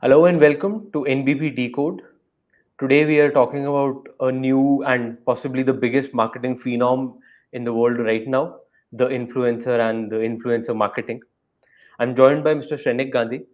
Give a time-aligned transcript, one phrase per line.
[0.00, 2.02] Hello and welcome to NBB Decode.
[2.78, 7.18] Today we are talking about a new and possibly the biggest marketing phenom
[7.52, 8.60] in the world right now,
[8.92, 11.20] the influencer and the influencer marketing.
[11.98, 12.80] I'm joined by Mr.
[12.80, 13.46] Shrenik Gandhi,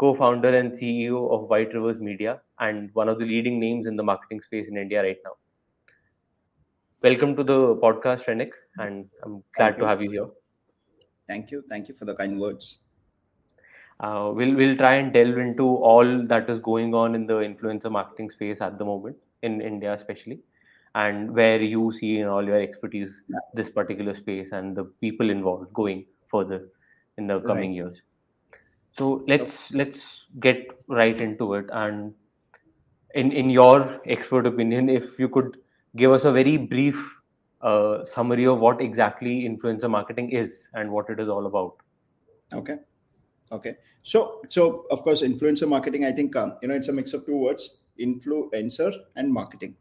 [0.00, 4.02] co-founder and CEO of White Rivers Media and one of the leading names in the
[4.02, 5.36] marketing space in India right now.
[7.04, 10.26] Welcome to the podcast, Shrenik, and I'm glad to have you here.
[11.28, 11.62] Thank you.
[11.68, 12.80] Thank you for the kind words.
[14.00, 17.90] Uh, we'll we'll try and delve into all that is going on in the influencer
[17.90, 20.40] marketing space at the moment in India, especially,
[20.94, 23.22] and where you see in all your expertise
[23.54, 26.68] this particular space and the people involved going further
[27.18, 27.76] in the coming Right.
[27.76, 28.02] years.
[28.98, 30.00] So let's let's
[30.40, 31.66] get right into it.
[31.72, 32.14] And
[33.14, 35.58] in in your expert opinion, if you could
[35.96, 36.96] give us a very brief
[37.60, 41.76] uh, summary of what exactly influencer marketing is and what it is all about.
[42.52, 42.78] Okay.
[43.52, 43.76] Okay.
[44.02, 46.04] So, so of course, influencer marketing.
[46.04, 49.76] I think um, you know it's a mix of two words: influencer and marketing.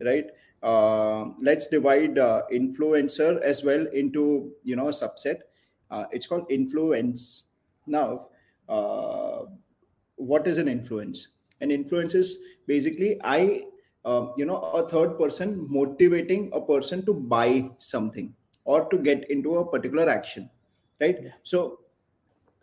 [0.00, 0.26] Right.
[0.62, 5.40] Uh, let's divide uh, influencer as well into you know a subset.
[5.90, 7.44] Uh, it's called influence.
[7.86, 8.28] Now,
[8.68, 9.44] uh,
[10.16, 11.28] what is an influence?
[11.60, 13.64] An influence is basically I,
[14.04, 19.28] um, you know, a third person motivating a person to buy something or to get
[19.30, 20.50] into a particular action,
[21.00, 21.18] right?
[21.22, 21.30] Yeah.
[21.42, 21.80] So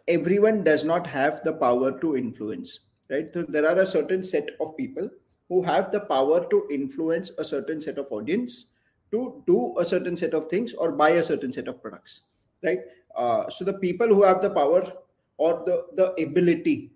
[0.08, 3.30] everyone does not have the power to influence, right?
[3.34, 5.10] So there are a certain set of people
[5.50, 8.66] who have the power to influence a certain set of audience
[9.12, 12.22] to do a certain set of things or buy a certain set of products,
[12.64, 12.80] right?
[13.16, 14.92] Uh, so the people who have the power
[15.38, 16.92] or the, the ability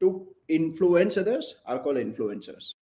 [0.00, 2.74] to influence others are called influencers.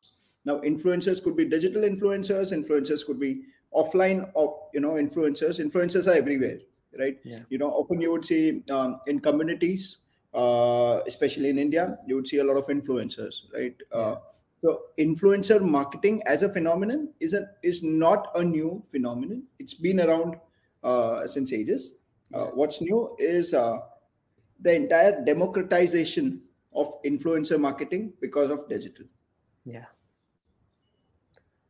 [0.44, 3.42] Now, influencers could be digital influencers, influencers could be
[3.74, 5.60] offline, or you know, influencers.
[5.60, 6.58] Influencers are everywhere,
[6.98, 7.18] right?
[7.22, 7.44] Yeah.
[7.48, 9.98] You know, often you would see um, in communities,
[10.34, 13.76] uh, especially in India, you would see a lot of influencers, right?
[13.92, 14.18] Uh, Yeah.
[14.62, 19.44] so, influencer marketing as a phenomenon is a, is not a new phenomenon.
[19.58, 20.36] It's been around
[20.82, 21.94] uh, since ages.
[22.34, 22.50] Uh, Yeah.
[22.54, 23.78] what's new is uh,
[24.60, 26.42] the entire democratization
[26.74, 29.06] of influencer marketing because of digital.
[29.64, 29.86] Yeah.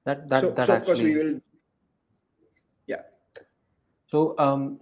[0.04, 1.40] That that So, that so of course we will,
[2.86, 3.02] yeah.
[4.06, 4.80] So um,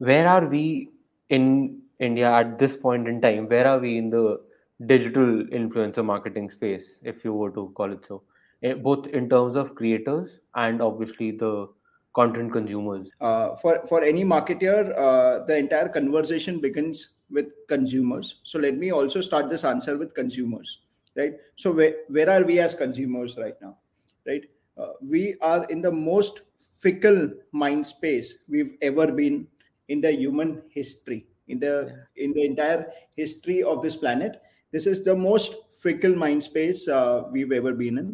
[0.00, 0.90] where are we
[1.28, 3.48] in India at this point in time?
[3.48, 4.40] Where are we in the
[4.86, 8.22] digital influencer marketing space, if you were to call it so,
[8.62, 11.68] Eh, both in terms of creators and obviously the
[12.14, 13.08] content consumers?
[13.20, 18.40] Uh, for for any marketer, uh, the entire conversation begins with consumers.
[18.42, 20.80] So let me also start this answer with consumers,
[21.16, 21.34] right?
[21.56, 23.78] So where where are we as consumers right now,
[24.26, 24.44] right?
[24.76, 26.42] Uh, we are in the most
[26.76, 29.46] fickle mind space we've ever been
[29.90, 31.20] in the human history,
[31.52, 32.24] in the Yeah.
[32.24, 32.80] in the entire
[33.22, 34.40] history of this planet.
[34.72, 38.08] This is the most fickle mind space uh, we've ever been in.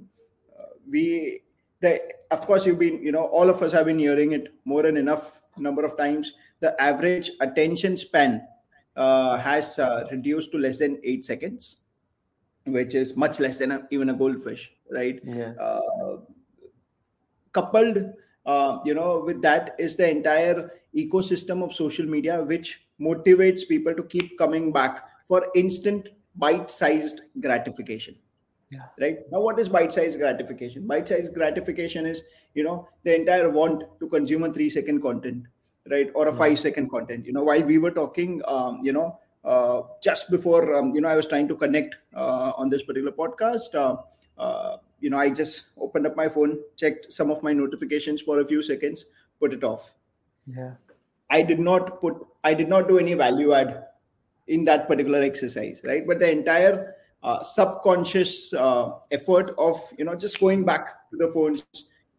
[0.59, 1.05] Uh, we
[1.85, 1.93] the
[2.37, 4.97] of course you've been you know all of us have been hearing it more than
[5.05, 5.27] enough
[5.67, 6.33] number of times
[6.65, 8.33] the average attention span
[9.05, 11.69] uh, has uh, reduced to less than 8 seconds
[12.77, 14.65] which is much less than a, even a goldfish
[14.99, 15.53] right Yeah.
[15.67, 16.17] uh,
[17.53, 17.99] coupled
[18.47, 23.95] uh, you know with that is the entire ecosystem of social media which motivates people
[23.95, 28.15] to keep coming back for instant bite-sized gratification.
[28.71, 28.87] Yeah.
[29.01, 29.19] right?
[29.31, 30.87] Now what is bite-sized gratification?
[30.87, 32.23] Bite-sized gratification is
[32.55, 35.45] you know the entire want to consume a three second content
[35.91, 36.11] right?
[36.15, 36.39] Or a Yeah.
[36.39, 37.27] five second content.
[37.27, 41.09] You know while we were talking um, you know uh, just before um, you know
[41.09, 43.97] i was trying to connect uh, on this particular podcast uh,
[44.39, 48.41] uh, you know i just opened up my phone checked some of my notifications for
[48.41, 49.07] a few seconds
[49.45, 49.95] put it off
[50.57, 50.75] Yeah.
[51.29, 53.71] I did not put, I did not do any value add
[54.47, 56.07] in that particular exercise, right?
[56.07, 61.33] But the entire uh, subconscious uh, effort of, you know, just going back to the
[61.33, 61.65] phones,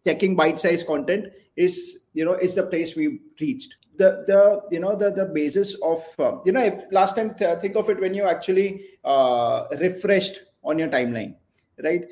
[0.03, 3.77] checking bite-sized content is, you know, is the place we reached.
[3.95, 7.77] The, the, you know, the, the basis of, uh, you know, last time, th- think
[7.77, 11.35] of it when you actually uh, refreshed on your timeline,
[11.81, 12.03] right?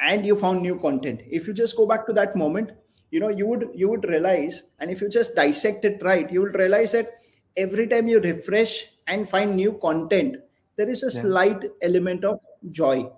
[0.00, 2.70] And you found new content if you just go back to that moment
[3.10, 6.40] you know you would you would realize and if you just dissect it right you
[6.40, 7.20] will realize that
[7.56, 10.36] every time you refresh and find new content
[10.76, 11.22] there is a Yeah.
[11.22, 12.38] slight element of
[12.70, 13.10] joy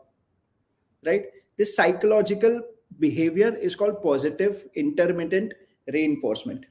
[1.05, 2.62] right this psychological
[2.99, 5.53] behavior is called positive intermittent
[5.93, 6.67] reinforcement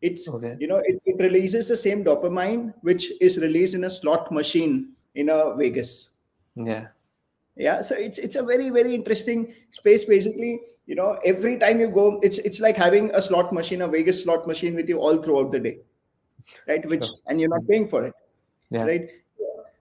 [0.00, 0.58] it's Okay.
[0.58, 4.94] you know it, it releases the same dopamine which is released in a slot machine
[5.14, 6.10] in a vegas
[6.56, 6.88] Yeah.
[7.56, 11.88] Yeah so it's it's a very very interesting space basically you know every time you
[11.88, 15.22] go it's it's like having a slot machine a vegas slot machine with you all
[15.22, 15.78] throughout the day
[16.68, 17.14] right which Sure.
[17.28, 18.14] and you're not paying for it
[18.70, 18.84] Yeah.
[18.84, 19.08] right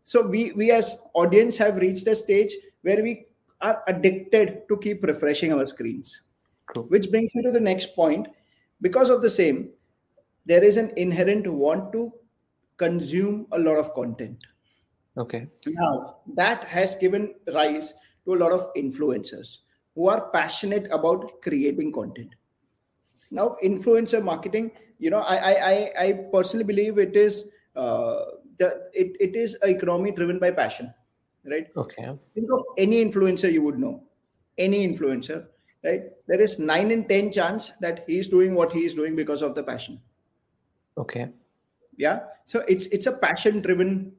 [0.03, 3.25] so we we as audience have reached a stage where we
[3.61, 6.21] are addicted to keep refreshing our screens
[6.73, 6.83] True.
[6.83, 8.27] which brings me to the next point
[8.81, 9.69] because of the same
[10.45, 12.11] there is an inherent want to
[12.77, 14.45] consume a lot of content
[15.17, 15.47] Okay.
[15.67, 17.93] now that has given rise
[18.25, 19.59] to a lot of influencers
[19.95, 22.33] who are passionate about creating content
[23.31, 27.45] now influencer marketing you know i i i, I personally believe it is
[27.75, 28.25] uh,
[28.57, 30.93] the it, it is a economy driven by passion
[31.45, 32.17] right Okay.
[32.33, 34.03] think of any influencer you would know
[34.57, 35.45] any influencer
[35.83, 39.15] right there is 9 in 10 chance that he is doing what he is doing
[39.15, 39.99] because of the passion
[40.97, 41.29] Okay.
[41.97, 44.13] yeah so it's it's a passion driven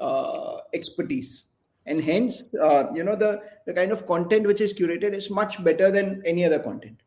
[0.00, 1.44] uh, expertise
[1.86, 5.62] and hence uh, you know the the kind of content which is curated is much
[5.62, 6.98] better than any other content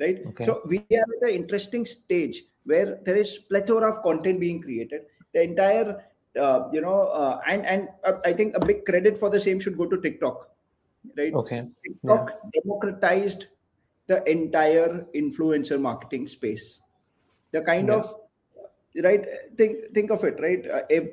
[0.00, 0.44] right Okay.
[0.44, 5.02] so we are at an interesting stage where there is plethora of content being created
[5.32, 6.04] the entire
[6.38, 9.58] uh, you know uh, and and uh, i think a big credit for the same
[9.58, 10.50] should go to tiktok
[11.16, 11.62] right Okay.
[11.84, 13.46] TikTok democratized
[14.08, 16.80] the entire influencer marketing space.
[17.52, 17.96] The kind Yeah.
[17.96, 18.14] of
[19.04, 19.24] right
[19.56, 20.66] think think of it right.
[20.68, 21.08] Uh, if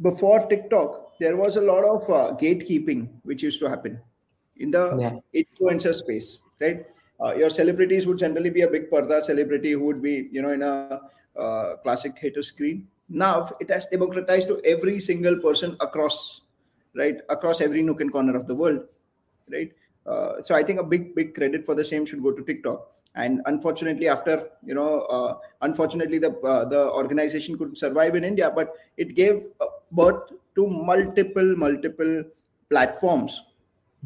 [0.00, 4.00] before TikTok, there was a lot of uh, gatekeeping which used to happen
[4.56, 5.42] in the Yeah.
[5.42, 6.86] influencer space, right?
[7.20, 10.52] Uh, your celebrities would generally be a big parda celebrity who would be, you know,
[10.52, 11.00] in a
[11.36, 12.86] uh, classic theater screen.
[13.08, 16.42] Now it has democratized to every single person across,
[16.94, 18.82] right, across every nook and corner of the world,
[19.50, 19.72] right?
[20.06, 22.92] Uh, so I think a big, big credit for the same should go to TikTok.
[23.14, 28.50] And unfortunately, after you know, uh, unfortunately, the uh, the organization couldn't survive in India,
[28.50, 32.24] but it gave uh, birth to multiple, multiple
[32.70, 33.42] platforms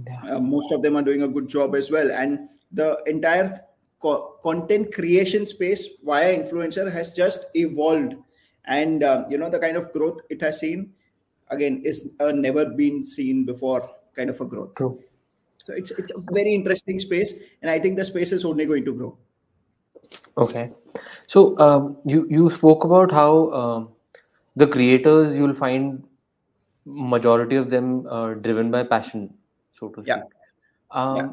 [0.06, 0.22] Yeah.
[0.28, 3.60] uh, most of them are doing a good job as well and the entire
[4.00, 8.14] co- content creation space via influencer has just evolved
[8.64, 10.94] and uh, you know the kind of growth it has seen
[11.48, 13.82] again is a never been seen before
[14.16, 15.02] kind of a growth True.
[15.62, 18.84] So it's it's a very interesting space and i think the space is only going
[18.84, 19.16] to grow
[20.36, 20.70] Okay.
[21.26, 23.88] So um, you you spoke about how um,
[24.56, 26.04] the creators you'll find
[26.84, 29.32] majority of them are driven by passion,
[29.78, 30.20] so to Yeah.
[30.22, 30.32] speak.
[30.90, 31.30] Um, Yeah.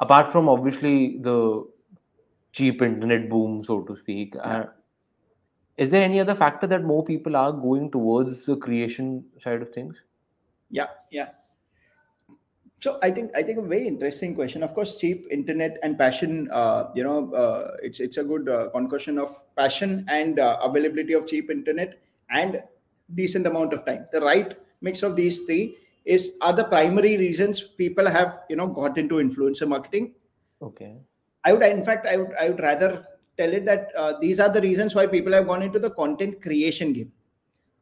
[0.00, 1.36] Apart from obviously the
[2.52, 4.64] cheap internet boom, so to speak, uh,
[5.76, 9.72] is there any other factor that more people are going towards the creation side of
[9.72, 10.00] things?
[10.70, 11.28] yeah yeah
[12.84, 16.48] so i think i think a very interesting question of course cheap internet and passion
[16.60, 21.12] uh, you know uh, it's it's a good uh, concussion of passion and uh, availability
[21.20, 21.98] of cheap internet
[22.30, 22.62] and
[23.14, 27.60] decent amount of time the right mix of these three is are the primary reasons
[27.84, 30.12] people have you know got into influencer marketing
[30.62, 30.96] Okay.
[31.44, 33.04] I would, in fact, I would, I would rather
[33.36, 36.40] tell it that uh, these are the reasons why people have gone into the content
[36.40, 37.12] creation game.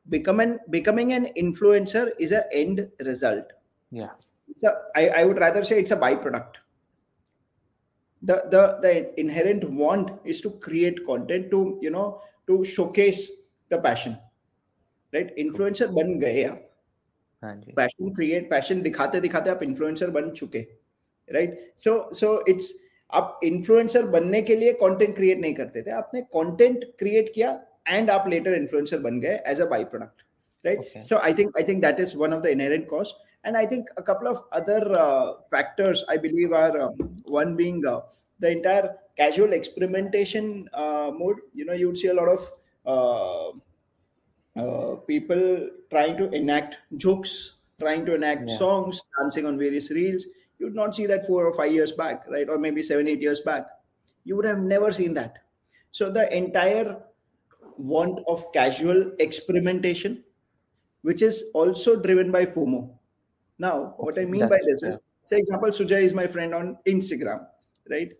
[0.08, 3.44] Becoming becoming an influencer is an end result.
[3.90, 4.10] Yeah.
[4.50, 6.56] It's a, I, I would rather say it's a byproduct.
[8.22, 13.28] The the the inherent want is to create content to you know to showcase
[13.70, 14.18] the passion.
[15.12, 15.32] Right?
[15.36, 16.66] Influencer बन गए आप.
[17.42, 17.54] हाँ.
[17.76, 20.58] Passion create passion दिखाते दिखाते आप influencer बन चुके
[21.28, 22.72] right so so it's
[23.10, 27.50] आप इन्फ्लुएंसर बनने के लिए कंटेंट क्रिएट नहीं करते थे आपने कंटेंट क्रिएट किया
[27.88, 30.22] एंड आप लेटर इन्फ्लुएंसर बन गए as a byproduct
[30.64, 31.02] right Okay.
[31.08, 33.88] so i think i think that is one of the inherent costs and i think
[33.96, 36.94] a couple of other uh, factors i believe are um,
[37.24, 38.00] one being uh,
[38.38, 41.36] the entire casual experimentation uh, mode.
[41.52, 42.40] You know you would see a lot of
[42.86, 43.52] uh,
[44.56, 48.56] uh, people trying to enact jokes trying to enact Yeah.
[48.58, 50.26] songs dancing on various reels.
[50.58, 52.48] You would not see that four or five years back right?
[52.48, 53.66] Or maybe seven eight years back.
[54.24, 55.38] You would have never seen that.
[55.92, 57.02] So the entire
[57.78, 60.24] want of casual experimentation
[61.02, 62.99] which is also driven by FOMO.
[63.60, 67.46] Now, what I mean by this is, say, example, Sujay is my friend on Instagram,
[67.90, 68.10] right?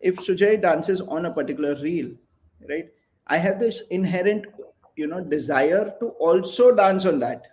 [0.00, 2.12] If Sujay dances on a particular reel,
[2.70, 2.86] right?
[3.26, 4.46] I have this inherent,
[4.96, 7.48] you know, desire to also dance on that,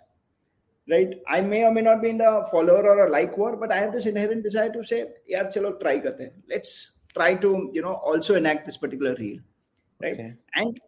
[0.88, 1.12] right?
[1.28, 3.80] I may or may not be in the follower or a like war, but I
[3.80, 6.32] have this inherent desire to say, yeah, chalo, try karte.
[6.48, 9.40] Let's try to, you know, also enact this particular reel,
[10.00, 10.34] right?" Okay.
[10.54, 10.80] And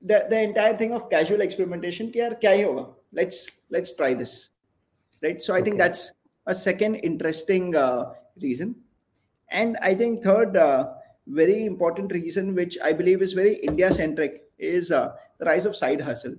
[0.00, 2.88] the the entire thing of casual experimentation, ki yaar, kya hi hoga?
[3.12, 4.51] Let's let's try this
[5.22, 6.12] right so i think that's
[6.46, 8.74] a second interesting uh, reason
[9.50, 10.94] and i think third uh,
[11.26, 15.76] very important reason which i believe is very india centric is uh, the rise of
[15.76, 16.34] side hustle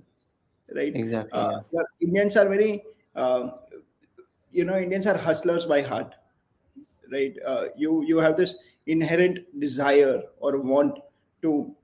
[0.74, 1.32] right Exactly.
[1.40, 1.88] uh, yeah.
[2.00, 2.72] indians are very
[3.14, 3.50] uh,
[4.50, 6.14] you know indians are hustlers by heart
[7.12, 8.54] right uh, you you have this
[8.86, 10.98] inherent desire or want
[11.42, 11.74] to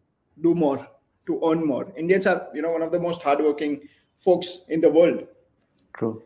[0.46, 0.78] do more
[1.26, 3.80] to earn more indians are you know one of the most hardworking
[4.16, 5.26] folks in the world
[5.96, 6.22] True.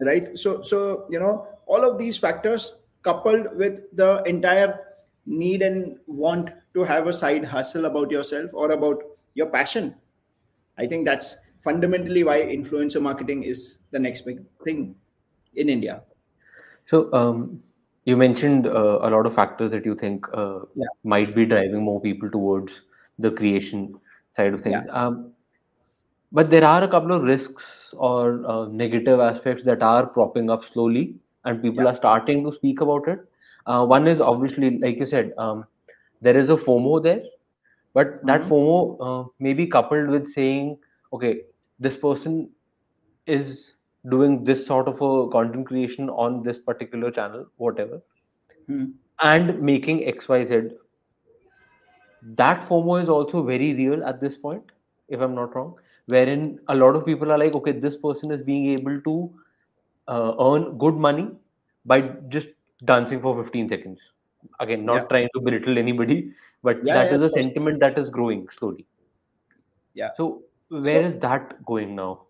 [0.00, 4.80] Right so so you know all of these factors coupled with the entire
[5.26, 9.02] need and want to have a side hustle about yourself or about
[9.34, 9.94] your passion
[10.78, 14.94] i think that's fundamentally why influencer marketing is the next big thing
[15.54, 16.02] in india
[16.86, 17.62] So um,
[18.04, 20.86] you mentioned uh, a lot of factors that you think uh, Yeah.
[21.04, 22.72] might be driving more people towards
[23.18, 23.98] the creation
[24.36, 24.84] side of things.
[24.90, 25.32] Um,
[26.32, 30.64] but there are a couple of risks or uh, negative aspects that are propping up
[30.64, 31.90] slowly, and people Yeah.
[31.92, 33.20] are starting to speak about it.
[33.66, 35.66] Uh, one is obviously, like you said, um,
[36.20, 37.22] there is a FOMO there,
[37.94, 38.48] but that Mhm.
[38.50, 38.76] FOMO
[39.08, 40.78] uh, may be coupled with saying,
[41.12, 41.32] okay,
[41.78, 42.50] this person
[43.26, 43.72] is
[44.14, 48.00] doing this sort of a content creation on this particular channel, whatever,
[48.68, 48.84] Hmm.
[49.20, 50.70] and making XYZ.
[52.36, 54.64] That FOMO is also very real at this point,
[55.08, 55.76] if I'm not wrong,
[56.06, 59.34] wherein a lot of people are like, okay, this person is being able to
[60.08, 61.30] uh, earn good money
[61.84, 62.48] by just
[62.84, 64.00] dancing for 15 seconds.
[64.60, 65.08] Again, not Yeah.
[65.08, 66.32] trying to belittle anybody,
[66.62, 68.86] but Yeah, that yeah, is a sentiment that is growing slowly.
[69.94, 70.12] Yeah.
[70.16, 72.26] So, where So- is that going now?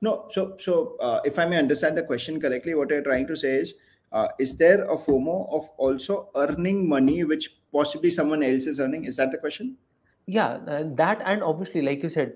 [0.00, 3.36] No, so so uh, if I may understand the question correctly, what you're trying to
[3.36, 3.74] say is,
[4.12, 9.04] uh, is there a FOMO of also earning money which possibly someone else is earning?
[9.04, 9.78] Is that the question?
[10.26, 12.34] Yeah, uh, that and obviously, like you said,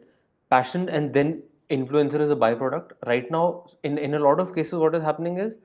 [0.49, 2.93] passion and then influencer is a byproduct.
[3.07, 5.59] Right now, in in a lot of cases, what is happening is,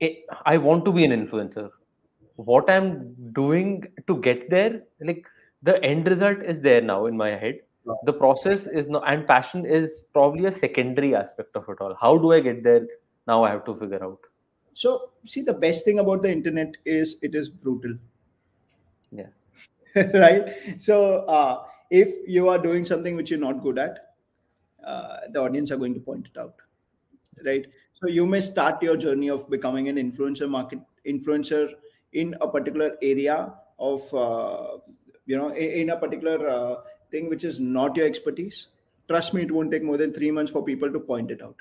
[0.00, 1.70] it, I want to be an influencer.
[2.36, 5.26] What I'm doing to get there, like
[5.62, 7.60] the end result is there now in my head.
[8.04, 11.94] The process is no, and passion is probably a secondary aspect of it all.
[12.00, 12.86] How do I get there?
[13.26, 14.20] Now I have to figure out.
[14.72, 17.96] So see, the best thing about the internet is it is brutal.
[19.10, 19.26] Yeah.
[20.14, 20.80] right?
[20.80, 24.14] So uh, if you are doing something which you're not good at
[24.84, 26.54] uh, the audience are going to point it out.
[27.44, 27.66] Right?
[28.00, 31.68] So you may start your journey of becoming an influencer market influencer
[32.12, 34.78] in a particular area of uh,
[35.26, 36.76] you know in, a particular uh,
[37.10, 38.68] thing which is not your expertise.
[39.08, 41.56] Trust me it won't take more than 3 months for people to point it out.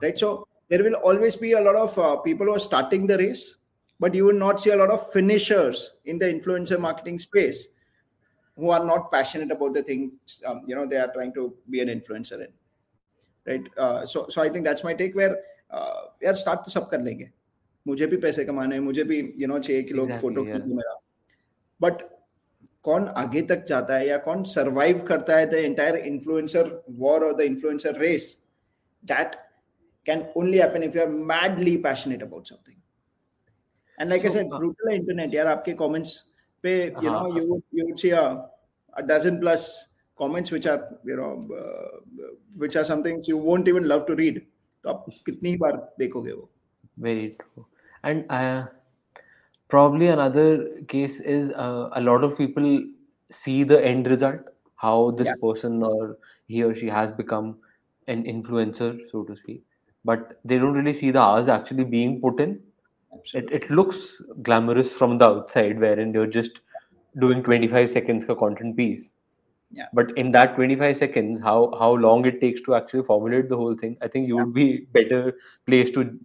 [0.00, 0.18] Right?
[0.18, 3.56] So there will always be a lot of uh, people who are starting the race
[3.99, 7.67] but you will not see a lot of finishers in the influencer marketing space
[8.57, 11.81] who are not passionate about the things um, you know they are trying to be
[11.81, 12.51] an influencer in
[13.45, 15.35] right uh, so so i think that's my take where
[15.71, 17.29] uh, यार start तो सब कर लेंगे
[17.87, 20.53] मुझे भी पैसे कमाने हैं मुझे भी you know चाहिए कि लोग Exactly, फोटो yeah.
[20.53, 20.95] खींचे मेरा
[21.81, 22.01] बट
[22.83, 27.35] कौन आगे तक जाता है या कौन सरवाइव करता है द एंटायर इन्फ्लुएंसर वॉर और
[27.37, 28.35] the influencer race
[29.11, 29.35] that
[30.07, 32.75] can only happen if you are madly passionate about something
[33.97, 36.13] and like i So, said uh, brutal internet yaar aapke comments
[36.65, 36.73] pe
[37.05, 38.25] you know हाँ, you would you would see a,
[39.01, 39.63] a dozen plus
[40.21, 41.31] comments which are you know
[41.63, 41.91] uh,
[42.63, 44.39] which are some things you won't even love to read
[44.83, 46.49] तो आप कितनी ही बार देखोगे वो
[46.97, 47.65] Very true.
[48.03, 48.67] And uh,
[49.69, 52.83] probably another case is uh, a lot of people
[53.31, 54.41] see the end result,
[54.75, 55.35] how this Yeah.
[55.41, 57.59] person or he or she has become
[58.07, 59.65] an influencer, so to speak.
[60.05, 62.63] But they don't really see the hours actually being put in.
[63.32, 66.60] it, it looks glamorous from the outside, wherein you're just
[67.18, 69.10] doing 25 seconds ka content piece.
[69.70, 69.86] Yeah.
[69.92, 73.76] But in that 25 seconds, how how long it takes to actually formulate the whole
[73.76, 75.32] thing, I think you would be better
[75.66, 76.18] placed to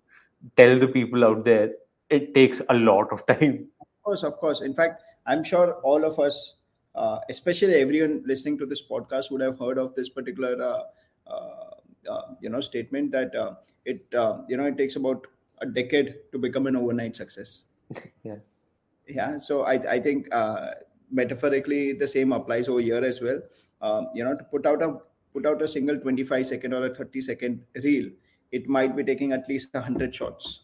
[0.58, 1.72] tell the people out there
[2.10, 3.68] it takes a lot of time.
[3.82, 4.62] Of course, of course.
[4.62, 6.56] In fact, I'm sure all of us,
[6.96, 12.10] uh, especially everyone listening to this podcast, would have heard of this particular, uh, uh,
[12.10, 13.54] uh, you know, statement that uh,
[13.86, 15.28] it, uh, you know, it takes about
[15.62, 17.66] a decade to become an overnight success.
[18.24, 18.38] Yeah.
[19.08, 19.38] Yeah.
[19.38, 20.72] So I, I think uh,
[21.12, 23.42] metaphorically the same applies over here as well.
[23.82, 25.00] Um, you know, to put out a
[25.34, 28.12] put out a single 25 second or a 30 second reel,
[28.52, 30.62] it might be taking at least 100 shots,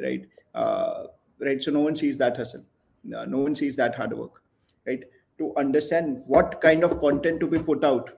[0.00, 0.28] right?
[0.54, 1.06] Uh,
[1.38, 1.62] right.
[1.62, 2.64] So no one sees that hustle.
[3.04, 4.42] No no one sees that hard work,
[4.86, 5.02] right?
[5.38, 8.10] To understand what kind of content to be put out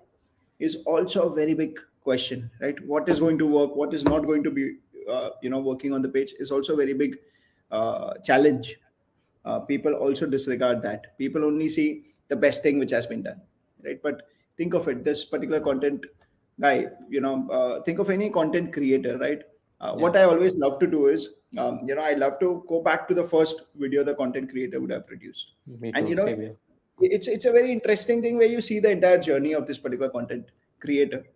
[0.59, 2.79] is also a very big question, right?
[2.87, 3.75] What is going to work?
[3.77, 4.77] What is not going to be,
[5.09, 7.19] uh, you know, working on the page is also a very big
[7.71, 8.77] uh, challenge.
[9.45, 11.17] Uh, people also disregard that.
[11.19, 13.43] People only see the best thing which has been done,
[13.85, 14.01] right?
[14.03, 14.23] But
[14.57, 16.05] think of it, this particular content
[16.61, 19.43] guy, you know, uh, think of any content creator, right?
[19.81, 22.81] Uh, What I always love to do is, um, you know, I love to go
[22.83, 26.15] back to the first video the content creator would have produced Me And too, you
[26.15, 26.39] know,
[27.01, 30.11] it's it's a very interesting thing where you see the entire journey of this particular
[30.11, 31.27] content creator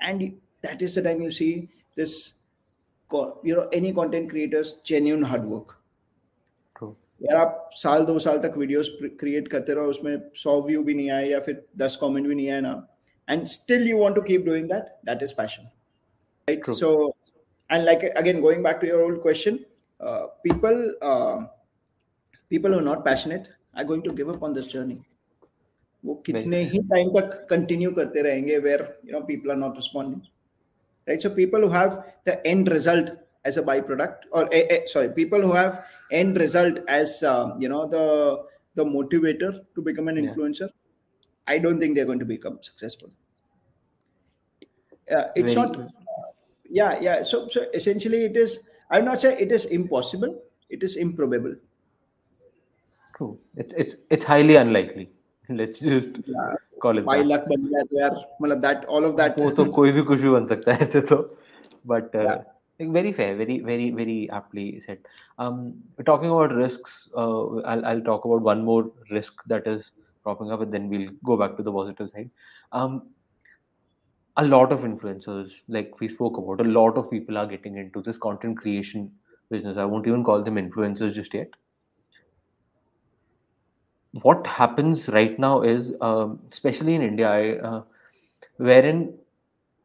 [0.00, 2.34] and that is the time you see this
[3.14, 5.74] you know any content creators genuine hard work
[7.22, 11.10] यार आप साल दो साल तक videos create करते रहो उसमें सौ व्यू भी नहीं
[11.10, 12.74] आए या फिर दस कमेंट भी नहीं आए ना।
[13.28, 15.62] And still you want to keep doing that that is passion
[16.48, 16.92] right so
[17.70, 19.58] and like again going back to your old question
[20.44, 20.98] people
[22.50, 24.98] people are not passionate I going to give up on this journey
[26.04, 30.20] वो कितने ही time तक continue करते रहेंगे where you know people are not responding
[31.08, 33.10] right so people who have the end result
[33.44, 37.68] as a byproduct or eh, eh, sorry people who have end result as um, you
[37.68, 38.04] know the
[38.74, 40.24] the motivator to become an Yeah.
[40.24, 40.68] influencer
[41.46, 43.10] i don't think they're going to become successful
[45.10, 45.76] uh, it's Very- not
[46.70, 48.60] yeah yeah so so essentially it is
[48.90, 51.54] I'm not say it is impossible it is improbable
[53.16, 53.38] True.
[53.56, 55.10] It's it's it's highly unlikely
[55.48, 56.08] let's just
[56.80, 58.24] call it by luck ban gaya to yaar.
[58.40, 59.36] Matlab that all of that.
[59.38, 61.18] wo to koi bhi kuch bhi ban sakta hai aise to
[61.84, 62.42] but uh, yeah.
[62.80, 64.98] like very fair very very very aptly said.
[65.38, 65.74] Um
[66.06, 69.84] talking about risks uh, I'll, I'll talk about one more risk that is
[70.24, 72.30] cropping up and then we'll go back to the positive side.
[72.72, 73.02] Um
[74.36, 78.02] a lot of influencers like we spoke about a lot of people are getting into
[78.02, 79.10] this content creation
[79.50, 79.78] business.
[79.78, 81.48] I won't even call them influencers just yet
[84.12, 87.82] what happens right now is um, especially in india I, uh,
[88.56, 89.14] wherein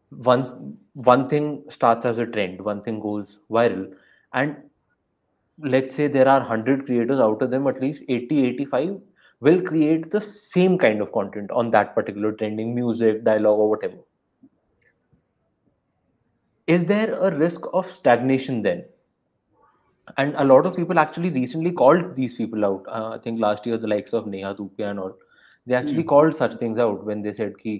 [0.09, 3.91] one one thing starts as a trend one thing goes viral
[4.33, 4.55] and
[5.59, 8.99] let's say there are 100 creators out of them at least 80 85
[9.39, 13.97] will create the same kind of content on that particular trending music dialogue or whatever.
[16.65, 18.85] Is there a risk of stagnation then
[20.17, 23.65] and a lot of people actually recently called these people out uh, i think last
[23.65, 25.13] year the likes of neha Dhupia and all
[25.65, 27.75] they actually called such things out when they said ki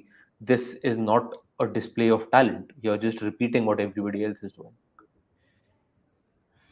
[0.54, 4.74] this is not a display of talent you're just repeating what everybody else is doing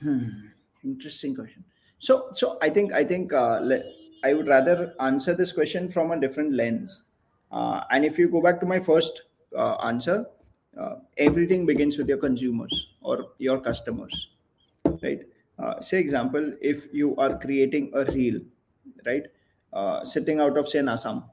[0.02, 0.48] Hmm.
[0.84, 1.64] Interesting question.
[2.00, 3.84] So, so I think I think uh, le-
[4.24, 7.04] I would rather answer this question from a different lens.
[7.52, 9.22] Uh, and if you go back to my first
[9.56, 10.26] uh, answer,
[10.80, 14.30] uh, everything begins with your consumers or your customers,
[15.04, 15.22] right?
[15.62, 18.40] Uh, say example, if you are creating a reel,
[19.06, 19.24] right,
[19.74, 21.24] uh, sitting out of say in Assam,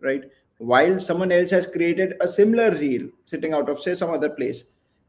[0.00, 0.24] right,
[0.58, 4.64] while someone else has created a similar reel sitting out of say some other place,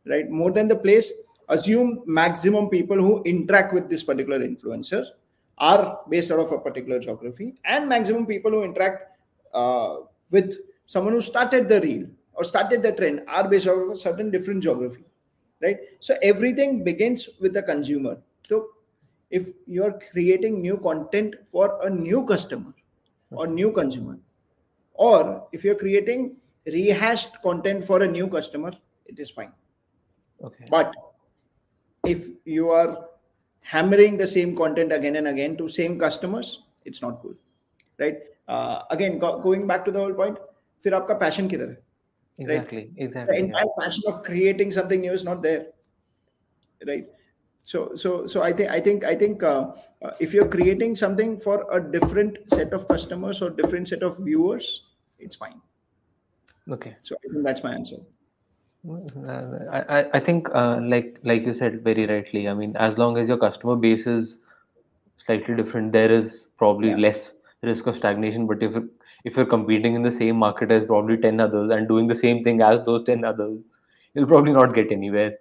[0.06, 1.12] right, more than the place
[1.50, 5.04] assume maximum people who interact with this particular influencer
[5.58, 9.18] are based out of a particular geography and maximum people who interact
[9.54, 9.98] uh,
[10.30, 13.98] with someone who started the reel or started the trend are based out of a
[13.98, 15.04] certain different geography
[15.62, 15.78] right?
[16.00, 18.18] So everything begins with the consumer
[18.49, 18.69] so
[19.31, 22.75] if you're creating new content for a new customer
[23.31, 24.19] or new consumer
[24.95, 28.73] or if you're creating rehashed content for a new customer
[29.07, 29.53] it is fine
[30.43, 30.93] okay but
[32.05, 33.09] if you are
[33.61, 37.35] hammering the same content again and again to same customers it's not cool
[37.99, 38.19] right
[38.49, 40.39] uh, again go, going back to the whole point
[40.85, 41.77] फिर आपका passion किधर है
[42.39, 43.45] exactly the exactly yeah.
[43.45, 45.67] entire passion of creating something new is not there
[46.87, 47.07] right
[47.64, 49.72] So so so i think i think i think uh,
[50.02, 54.18] uh, if you're creating something for a different set of customers or different set of
[54.30, 54.70] viewers
[55.20, 55.62] it's fine
[56.70, 57.98] okay so i think that's my answer
[59.72, 62.48] I, I I think uh, like like you said very rightly.
[62.48, 64.36] I mean, as long as your customer base is
[65.26, 66.98] slightly different, there is probably Yeah.
[67.06, 67.32] less
[67.64, 68.48] risk of stagnation.
[68.48, 68.76] But if
[69.26, 72.44] if you're competing in the same market as probably ten others and doing the same
[72.44, 73.60] thing as those ten others,
[74.14, 75.38] you'll probably not get anywhere.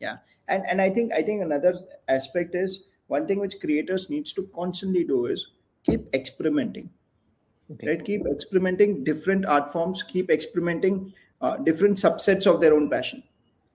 [0.00, 0.18] Yeah.
[0.48, 1.74] And and i think i think another
[2.08, 5.48] aspect is one thing which creators needs to constantly do is
[5.84, 6.90] keep experimenting.
[7.72, 7.88] Okay.
[7.88, 8.04] right?
[8.04, 13.22] Keep experimenting different art forms keep experimenting uh, different subsets of their own passion.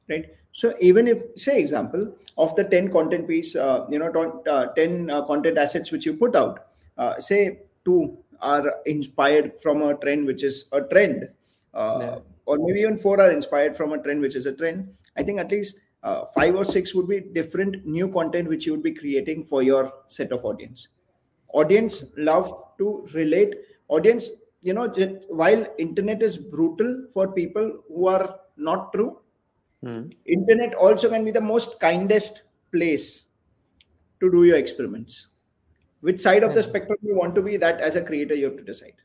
[0.09, 0.36] Right?
[0.51, 4.67] So even if say example of the 10 content piece uh, you know ton- uh,
[4.73, 9.95] 10 uh, content assets which you put out uh, say two are inspired from a
[9.95, 11.29] trend which is a trend
[11.73, 12.19] uh, Yeah.
[12.45, 15.39] or maybe even four are inspired from a trend which is a trend i think
[15.39, 18.93] at least uh, five or six would be different new content which you would be
[18.93, 20.89] creating for your set of audience
[21.53, 23.53] audience love to relate
[23.87, 24.29] audience
[24.61, 24.87] you know
[25.41, 29.19] while internet is brutal for people who are not true
[29.81, 30.15] Hmm.
[30.25, 33.25] internet also can be the most kindest place
[34.21, 35.27] to do your experiments
[36.01, 38.57] which side of the spectrum you want to be that as a creator you have
[38.57, 38.95] to decide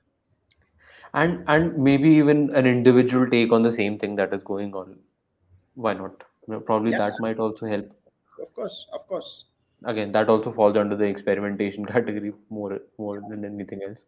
[1.13, 5.01] And and maybe even an individual take on the same thing that is going on.
[5.75, 6.25] Why not?
[6.49, 6.99] Probably Yeah.
[7.03, 7.93] that might also help.
[8.41, 9.45] of course of course
[9.85, 14.05] Again, that also falls under the experimentation category more more than anything else.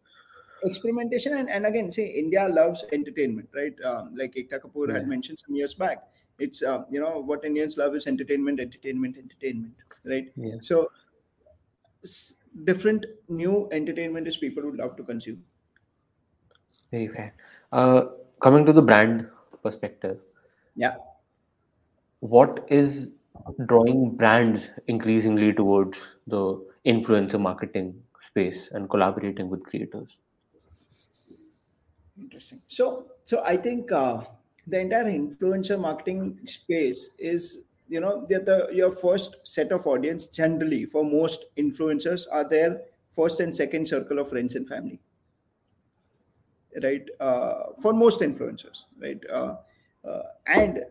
[0.63, 5.39] experimentation and, and again say india loves entertainment right um, like ekta kapoor had mentioned
[5.45, 5.99] some years back
[6.47, 9.75] it's uh, you know what indians love is entertainment entertainment entertainment
[10.13, 10.61] right Yeah.
[10.71, 10.91] so
[12.05, 15.45] s- different new entertainment is people would love to consume
[16.93, 17.35] Very fair.
[17.73, 18.11] Uh,
[18.43, 19.29] coming to the brand
[19.63, 20.21] perspective,
[20.75, 20.97] yeah
[22.21, 23.11] what is
[23.67, 30.17] drawing brands increasingly towards the influencer marketing space and collaborating with creators?
[32.21, 32.61] interesting.
[32.69, 34.23] So so i think uh,
[34.67, 40.85] the entire influencer marketing space is you know the, your first set of audience generally
[40.85, 42.83] for most influencers are their
[43.17, 45.01] first and second circle of friends and family.
[46.81, 47.09] Right?
[47.19, 49.21] Uh, for most influencers right?
[49.33, 49.57] Uh,
[50.07, 50.85] uh, and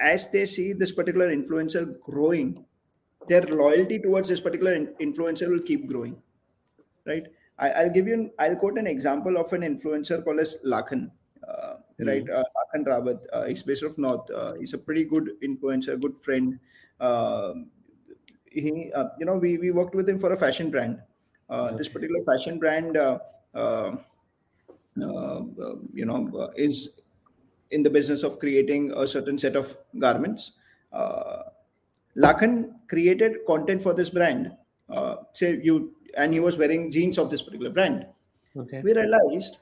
[0.00, 2.64] as they see this particular influencer growing
[3.28, 6.16] their loyalty towards this particular in- influencer will keep growing
[7.06, 7.26] right?
[7.58, 11.10] I, will give you an, i'll quote an example of an influencer called as lakhan
[11.46, 12.06] uh, mm.
[12.06, 12.28] right?
[12.28, 14.30] Uh, lakhan rawat uh, he's based of north.
[14.30, 16.58] Uh, he's a pretty good influencer good friend.
[17.00, 17.70] Um,
[18.46, 21.00] he uh, you know we, we worked with him for a fashion brand.
[21.48, 21.76] Uh, okay.
[21.78, 22.94] this particular fashion brand
[25.94, 26.88] you know is
[27.71, 30.53] in the business of creating a certain set of garments.
[30.91, 31.43] Uh,
[32.15, 34.51] Lakhan created content for this brand.
[34.89, 38.05] Uh, say you and he was wearing jeans of this particular brand.
[38.55, 38.81] Okay.
[38.81, 39.57] We realized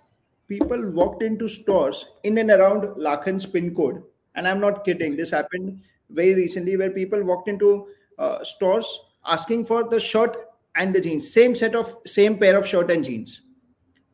[0.48, 4.04] people walked into stores in and around Lakhan's pin code,
[4.36, 5.16] and I'm not kidding.
[5.16, 7.88] This happened very recently, where people walked into
[8.20, 10.38] uh, stores asking for the shirt
[10.76, 13.42] and the jeans, same set of same pair of shirt and jeans.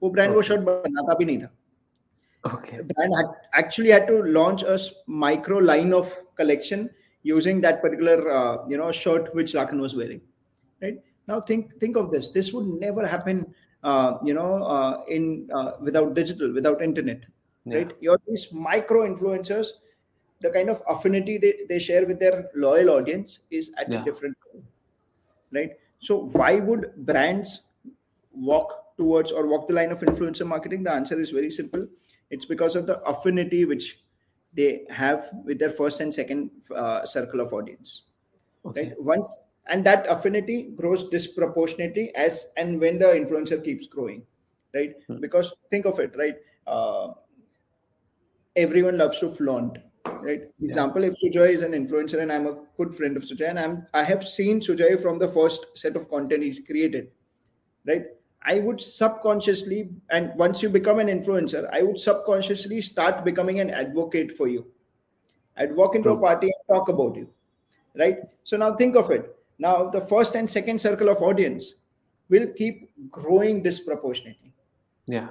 [0.02, 0.36] वो brand okay.
[0.36, 1.50] वो shirt बनाता भी नहीं था
[2.45, 2.77] Okay.
[2.77, 6.91] The brand had, actually had to launch a micro line of collection
[7.23, 10.21] using that particular uh, you know shirt which Lakhan was wearing.
[10.83, 12.31] Right now, think think of this.
[12.31, 13.55] This would never happen.
[13.83, 17.21] Uh, you know, uh, in uh, without digital, without internet.
[17.67, 17.79] Yeah.
[17.79, 17.93] Right.
[18.01, 19.69] You're these micro influencers.
[20.41, 24.03] The kind of affinity they, they share with their loyal audience is at yeah.
[24.03, 24.67] a different level.
[25.53, 25.73] Right.
[25.99, 27.63] So why would brands
[28.33, 30.83] walk towards or walk the line of influencer marketing?
[30.83, 31.87] The answer is very simple
[32.31, 34.01] it's because of the affinity which
[34.53, 38.05] they have with their first and second uh, circle of audience.
[38.65, 38.89] Okay.
[38.89, 38.95] right?
[38.99, 44.23] Once and that affinity grows disproportionately as and when the influencer keeps growing.
[44.75, 44.95] Right?
[45.07, 45.21] Hmm.
[45.21, 46.35] because think of it right?
[46.67, 47.13] Uh,
[48.57, 49.79] everyone loves to flaunt
[50.25, 50.43] right?
[50.63, 53.87] Example if sujoy is an influencer and i'm a good friend of sujoy and i'm
[53.95, 57.11] i have seen sujoy from the first set of content he's created
[57.87, 58.07] right
[58.45, 63.71] I would subconsciously, and once you become an influencer, I would subconsciously start becoming an
[63.71, 64.67] advocate for you.
[65.57, 67.29] I'd walk into a party and talk about you,
[67.97, 68.19] right?
[68.43, 69.35] So now think of it.
[69.59, 71.75] Now the first and second circle of audience
[72.29, 74.53] will keep growing disproportionately.
[75.07, 75.29] Yeah.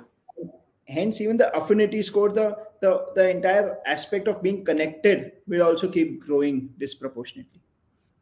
[0.87, 5.89] Hence, even the affinity score, the the the entire aspect of being connected will also
[5.89, 7.61] keep growing disproportionately,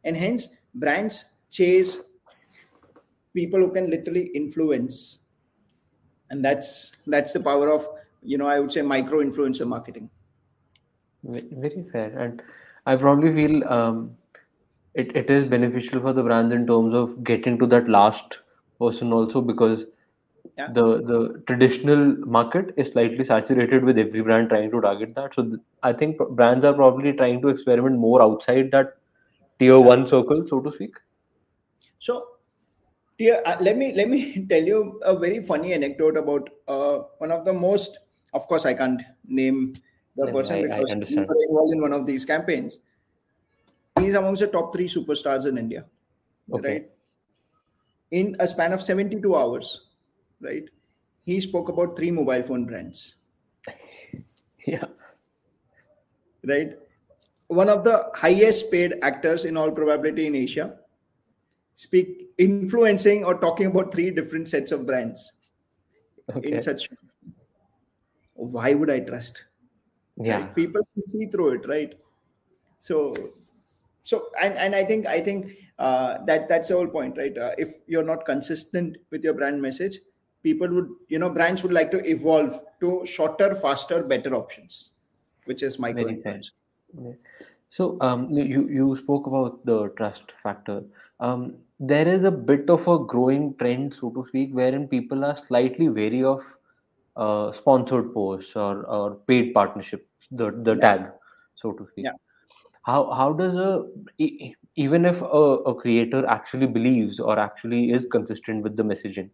[0.04, 1.98] and hence brands chase
[3.34, 5.20] people who can literally influence
[6.30, 7.88] and that's that's the power of
[8.22, 10.10] you know i would say micro influencer marketing
[11.22, 12.42] very fair and
[12.86, 14.16] i probably feel um,
[14.94, 18.38] it, it is beneficial for the brands in terms of getting to that last
[18.78, 19.84] person also because
[20.58, 20.68] yeah.
[20.72, 25.44] the the traditional market is slightly saturated with every brand trying to target that so
[25.44, 28.96] th- i think brands are probably trying to experiment more outside that
[29.58, 29.94] tier yeah.
[29.94, 31.00] 1 circle so to speak
[31.98, 32.31] so
[33.18, 37.32] yeah, uh, let me let me tell you a very funny anecdote about uh, one
[37.32, 37.98] of the most.
[38.32, 39.74] Of course, I can't name
[40.16, 42.78] the yeah, person I, because he was involved in one of these campaigns.
[43.98, 45.84] He's amongst the top three superstars in India.
[46.50, 46.72] Okay.
[46.72, 46.90] Right?
[48.10, 49.88] In a span of 72 hours,
[50.40, 50.64] right?
[51.24, 53.16] He spoke about three mobile phone brands.
[54.64, 54.84] Yeah.
[56.44, 56.78] Right.
[57.48, 60.78] One of the highest paid actors in all probability in Asia
[61.74, 65.32] speak influencing or talking about three different sets of brands
[66.36, 66.52] okay.
[66.52, 66.88] in such
[68.34, 69.44] why would i trust?
[70.16, 70.40] Yeah.
[70.40, 70.54] Right?
[70.54, 71.94] people see through it right?
[72.78, 73.14] So
[74.02, 77.36] so and, and i think i think uh, that that's the whole point right?
[77.36, 79.98] Uh, if you're not consistent with your brand message
[80.42, 84.90] people would you know brands would like to evolve to shorter faster better options
[85.44, 85.92] which is my
[87.70, 90.82] so um, you you spoke about the trust factor
[91.22, 95.38] um, there is a bit of a growing trend, so to speak, wherein people are
[95.46, 96.40] slightly wary of
[97.16, 100.80] uh, sponsored posts or, or paid partnerships, the, the yeah.
[100.80, 101.10] tag,
[101.54, 102.06] so to speak.
[102.06, 102.12] Yeah.
[102.82, 103.84] How, how does a,
[104.74, 109.30] even if a, a creator actually believes or actually is consistent with the messaging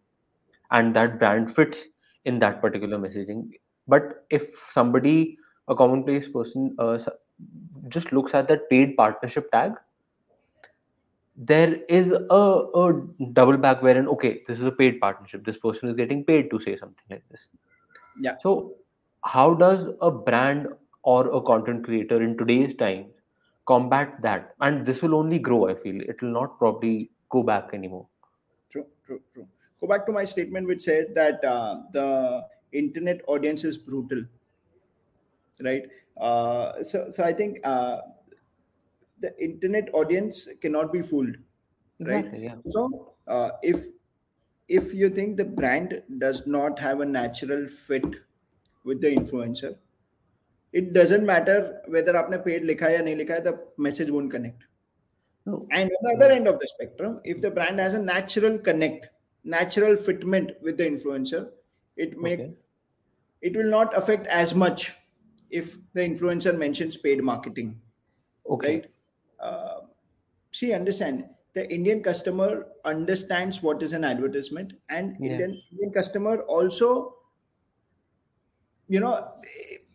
[0.71, 1.79] and that brand fits
[2.25, 3.49] in that particular messaging,
[3.87, 6.99] but if somebody, a commonplace person, uh,
[7.87, 9.73] just looks at that paid partnership tag
[11.39, 12.43] there is a,
[12.83, 13.01] a
[13.33, 16.59] double back wherein okay this is a paid partnership this person is getting paid to
[16.59, 17.47] say something like this
[18.19, 18.73] yeah so
[19.23, 20.67] how does a brand
[21.03, 23.05] or a content creator in today's time
[23.69, 24.55] combat that?
[24.59, 26.01] And this will only grow, I feel.
[26.01, 28.07] It will not probably go back anymore.
[28.71, 29.47] True, true, true.
[29.79, 34.23] Go back to my statement, which said that uh, the internet audience is brutal,
[35.61, 35.83] right?
[36.19, 37.97] Uh, so, so I think uh,
[39.19, 41.35] the internet audience cannot be fooled
[41.99, 42.55] right exactly, yeah.
[42.67, 43.87] so uh, if
[44.67, 48.05] if you think the brand does not have a natural fit
[48.83, 49.75] with the influencer
[50.71, 53.55] it doesn't matter whether aapne paid likha or ya nahi likha the
[53.87, 54.67] message won't connect
[55.71, 59.07] and on the other end of the spectrum if the brand has a natural connect
[59.43, 61.41] natural fitment with the influencer
[61.95, 62.51] it may okay.
[63.41, 64.93] it will not affect as much
[65.49, 67.69] if the influencer mentions paid marketing
[68.55, 68.89] okay right?
[69.39, 69.81] Uh,
[70.51, 75.31] see, understand the Indian customer understands what is an advertisement, and Yeah.
[75.31, 77.15] Indian Indian customer also,
[78.87, 79.33] you know,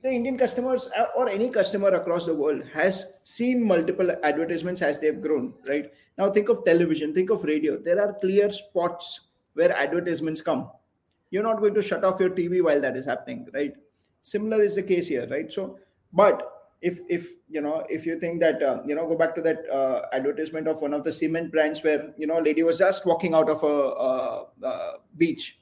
[0.02, 4.98] the Indian customers uh, or any customer across the world has seen multiple advertisements as
[5.00, 5.92] they've grown, right?
[6.18, 7.78] Now think of television, think of radio.
[7.78, 9.20] There are clear spots
[9.54, 10.70] where advertisements come.
[11.30, 13.74] You're not going to shut off your TV while that is happening, right?
[14.22, 15.52] Similar is the case here, right?
[15.52, 15.78] So,
[16.12, 19.41] but if if you know if you think that uh, you know go back to
[19.47, 22.77] that uh, advertisement of one of the cement brands where you know a lady was
[22.83, 23.75] just walking out of a,
[24.09, 25.59] uh uh beach,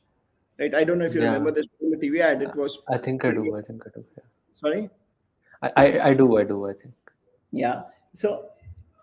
[0.60, 0.76] right?
[0.76, 1.34] I don't know if you Yeah.
[1.34, 1.68] remember this
[2.04, 2.44] TV ad.
[2.50, 3.46] It was I think I do.
[3.58, 4.06] I think I do.
[4.18, 4.24] Yeah.
[4.54, 4.90] sorry.
[5.64, 6.38] I, I, I do.
[6.38, 6.60] I do.
[6.70, 6.94] I think.
[7.52, 7.84] yeah
[8.22, 8.30] so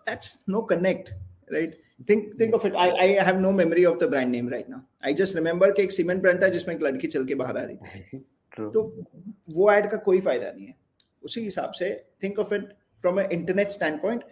[0.07, 1.07] that's no connect
[1.53, 1.71] right
[2.09, 4.81] think think of it I, I have no memory of the brand name right now
[5.09, 7.63] i just remember कि एक cement brand था जिसमें एक लड़की चल के बाहर आ
[7.63, 8.19] रही थी
[8.57, 8.69] True.
[8.73, 8.83] तो
[9.55, 10.75] वो ऐड का कोई फायदा नहीं है
[11.23, 14.23] उसी हिसाब से think of it from a internet stand point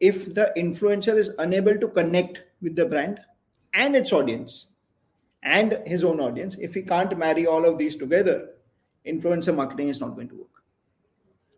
[0.00, 3.20] if the influencer is unable to connect with the brand
[3.74, 4.56] and its audience
[5.42, 8.50] and his own audience if he can't marry all of these together
[9.06, 10.62] influencer marketing is not going to work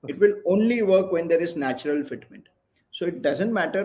[0.05, 2.45] it will only work when there is natural fitment
[2.95, 3.85] so it doesn't matter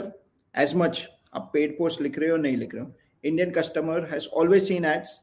[0.56, 1.04] as much
[1.36, 2.92] आप paid post लिख रहे हो नहीं लिख रहे हो
[3.26, 5.20] Indian customer has always seen ads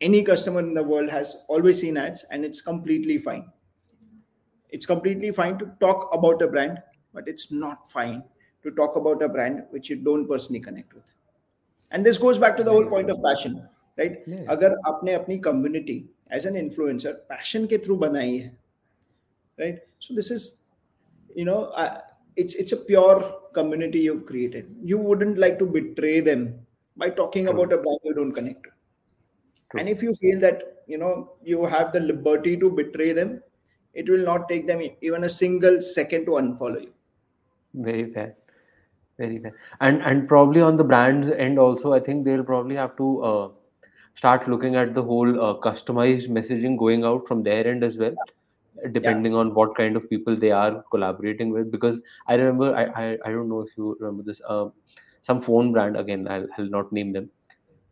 [0.00, 3.40] any customer in the world has always seen ads and it's completely fine
[4.72, 6.78] it's completely fine to talk about a brand
[7.14, 8.22] but it's not fine
[8.62, 11.04] to talk about a brand which you don't personally connect with
[11.90, 13.58] and this goes back to the whole point of passion
[14.00, 14.44] right Yeah.
[14.54, 15.98] अगर आपने अपनी community
[16.38, 18.50] as an influencer passion के through बनाई है
[19.62, 20.44] right so this is
[21.34, 22.00] you know uh,
[22.36, 23.18] it's it's a pure
[23.58, 26.44] community you've created you wouldn't like to betray them
[26.96, 27.54] by talking True.
[27.54, 28.70] about a brand you don't connect to
[29.70, 29.80] True.
[29.80, 33.40] and if you feel that you know you have the liberty to betray them
[33.93, 36.93] it will not take them even a single second to unfollow you
[37.73, 38.35] Very fair.
[39.17, 39.55] Very fair.
[39.79, 43.49] And and probably on the brand's end also, I think they'll probably have to uh,
[44.15, 48.15] start looking at the whole uh, customized messaging going out from their end as well,
[48.91, 51.71] depending on what kind of people they are collaborating with.
[51.71, 54.69] Because I remember, I I, I don't know if you remember this, uh,
[55.23, 56.27] some phone brand again.
[56.27, 57.29] I'll I'll not name them.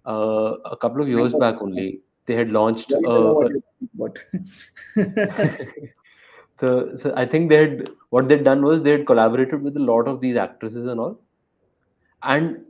[0.05, 2.91] Uh, a couple of years back only, they had launched.
[2.91, 4.19] Uh, what you're talking about.
[6.59, 9.79] so, so I think they had what they'd done was they had collaborated with a
[9.79, 11.19] lot of these actresses and all,
[12.23, 12.65] and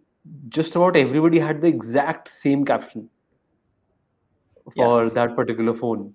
[0.49, 3.09] just about everybody had the exact same caption
[4.75, 4.85] Yeah.
[4.85, 6.13] for that particular phone.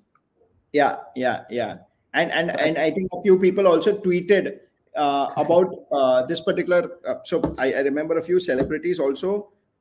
[0.72, 1.72] yeah yeah yeah
[2.20, 4.46] and and and i think a few people also tweeted
[5.04, 6.80] uh, about uh, this particular
[7.12, 9.30] uh, so I, I remember a few celebrities also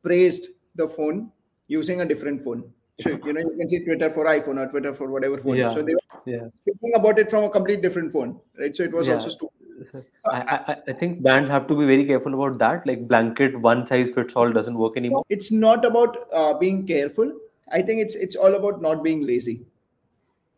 [0.04, 0.48] praised
[0.82, 1.32] the phone
[1.68, 2.64] using a different phone
[2.98, 5.70] you know you can see twitter for iphone or twitter for whatever phone Yeah.
[5.70, 8.92] so they were Yeah, speaking about it from a complete different phone right so it
[8.94, 9.16] was Yeah.
[9.16, 12.86] also stupid so I, I I- think brands have to be very careful about that.
[12.88, 15.24] Like blanket one size fits all doesn't work anymore.
[15.30, 17.32] it's not about uh, being careful
[17.72, 19.58] i think it's it's all about not being lazy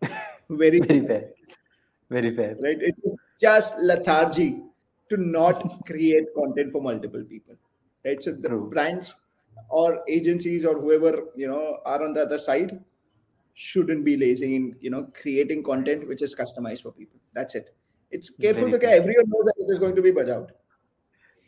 [0.50, 1.34] very Very fair.
[2.10, 2.58] Very fair.
[2.64, 2.82] right?
[2.82, 4.62] It is just lethargy
[5.10, 7.56] to not create content for multiple people,
[8.06, 8.22] right?
[8.22, 8.70] So the True.
[8.70, 9.16] brands
[9.70, 12.80] or agencies or whoever you know are on the other side
[13.54, 17.20] shouldn't be lazy in you know creating content which is customized for people.
[17.34, 17.74] That's it.
[18.12, 18.96] It's careful to care.
[18.96, 20.48] everyone knows that it is going to be Bajaj.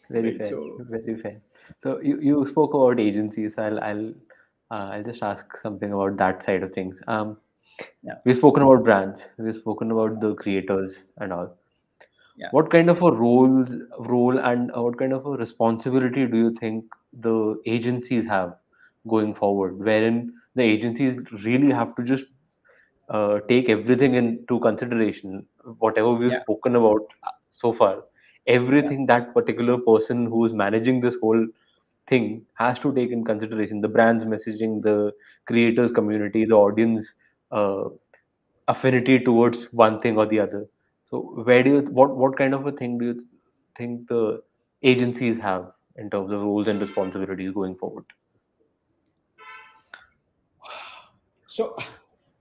[0.09, 0.49] Very Right, fair.
[0.49, 1.41] so- Very fair.
[1.83, 3.51] So you, you spoke about agencies.
[3.57, 4.09] I'll I'll
[4.71, 6.95] uh, I'll just ask something about that side of things.
[7.07, 7.37] Um,
[8.03, 8.15] Yeah.
[8.25, 9.21] we've spoken about brands.
[9.37, 11.55] We've spoken about the creators and all.
[12.41, 12.47] Yeah.
[12.51, 13.69] What kind of a roles
[13.99, 18.55] role and uh, what kind of a responsibility do you think the agencies have
[19.07, 19.79] going forward?
[19.79, 22.25] Wherein the agencies really have to just
[23.09, 25.45] uh, take everything into consideration,
[25.79, 26.41] whatever we've Yeah.
[26.41, 27.01] spoken about
[27.49, 28.03] so far,
[28.47, 31.45] everything that particular person who is managing this whole
[32.07, 35.11] thing has to take in consideration the brand's messaging, the
[35.47, 37.13] creators community, the audience
[37.51, 37.85] uh,
[38.67, 40.65] affinity towards one thing or the other.
[41.09, 43.21] So where do you what what kind of a thing do you
[43.77, 44.41] think the
[44.83, 48.05] agencies have in terms of roles and responsibilities going forward?
[51.47, 51.75] So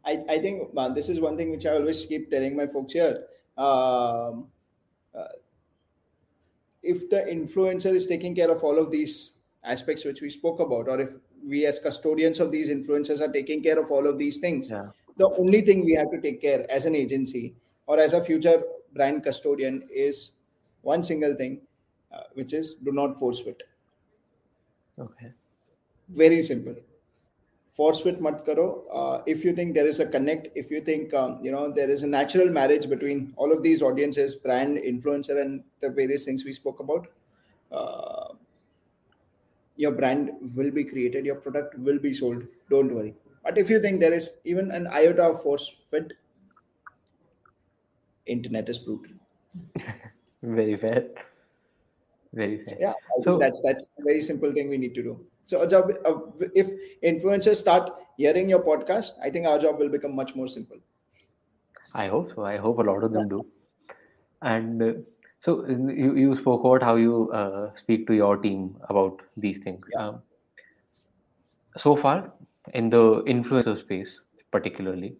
[0.04, 2.92] I, I think uh, this is one thing which I always keep telling my folks
[2.92, 3.24] here.
[3.56, 4.46] Um,
[5.14, 5.34] uh,
[6.82, 9.32] if the influencer is taking care of all of these
[9.64, 11.10] aspects which we spoke about, or if
[11.44, 14.90] we as custodians of these influencers are taking care of all of these things, Yeah.
[15.16, 17.54] the only thing we have to take care as an agency
[17.86, 18.62] or as a future
[18.94, 20.32] brand custodian is
[20.82, 21.60] one single thing,
[22.12, 23.62] uh, which is do not force fit.
[24.98, 25.32] Okay.
[26.08, 26.76] Very simple.
[27.70, 28.84] Force fit mat karo.
[28.90, 31.90] Uh, if you think there is a connect, if you think um, you know there
[31.90, 36.44] is a natural marriage between all of these audiences, brand, influencer, and the various things
[36.44, 37.06] we spoke about,
[37.70, 38.34] uh,
[39.76, 42.42] your brand will be created, your product will be sold.
[42.68, 43.14] Don't worry.
[43.44, 46.14] But if you think there is even an iota of force fit,
[48.26, 49.12] internet is brutal.
[50.42, 51.08] Very fair.
[52.38, 55.02] Very So, yeah, I So- think that's that's a very simple thing we need to
[55.08, 55.14] do.
[55.52, 56.16] So our job, uh,
[56.62, 56.72] if
[57.10, 57.90] influencers start
[58.22, 60.78] hearing your podcast, I think our job will become much more simple.
[61.94, 62.44] I hope so.
[62.44, 63.38] I hope a lot of them do.
[64.42, 64.92] And uh,
[65.46, 69.84] so you, you spoke about how you uh, speak to your team about these things.
[69.94, 70.06] Yeah.
[70.08, 70.22] Um,
[71.86, 72.32] so far,
[72.74, 73.02] in the
[73.34, 74.20] influencer space,
[74.50, 75.16] particularly,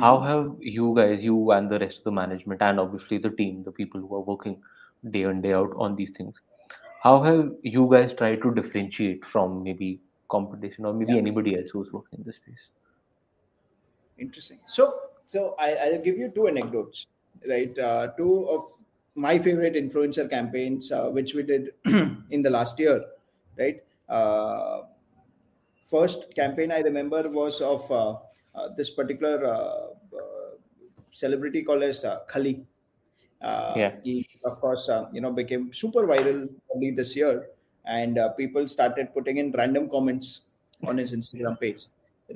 [0.00, 0.26] how Mhm.
[0.26, 0.44] have
[0.76, 4.00] you guys, you and the rest of the management, and obviously the team, the people
[4.00, 4.60] who are working
[5.10, 6.40] day in, day out on these things,
[7.02, 11.18] how have you guys tried to differentiate from maybe competition or maybe Yeah.
[11.18, 12.68] anybody else who's working in this space?
[14.18, 14.60] Interesting.
[14.66, 17.06] So, so I, I'll give you two anecdotes,
[17.48, 17.76] right?
[17.78, 18.64] Uh, two of
[19.14, 21.74] my favorite influencer campaigns, uh, which we did
[22.30, 23.04] in the last year,
[23.58, 23.82] right?
[24.08, 24.82] Uh,
[25.86, 28.16] first campaign I remember was of uh,
[28.54, 29.86] uh, this particular uh,
[30.16, 30.50] uh,
[31.10, 32.66] celebrity called as uh, Khali.
[33.42, 33.96] Uh, Yeah.
[34.02, 37.48] He, of course, uh, you know, became super viral early this year,
[37.84, 40.42] and uh, people started putting in random comments
[40.86, 41.86] on his Instagram page,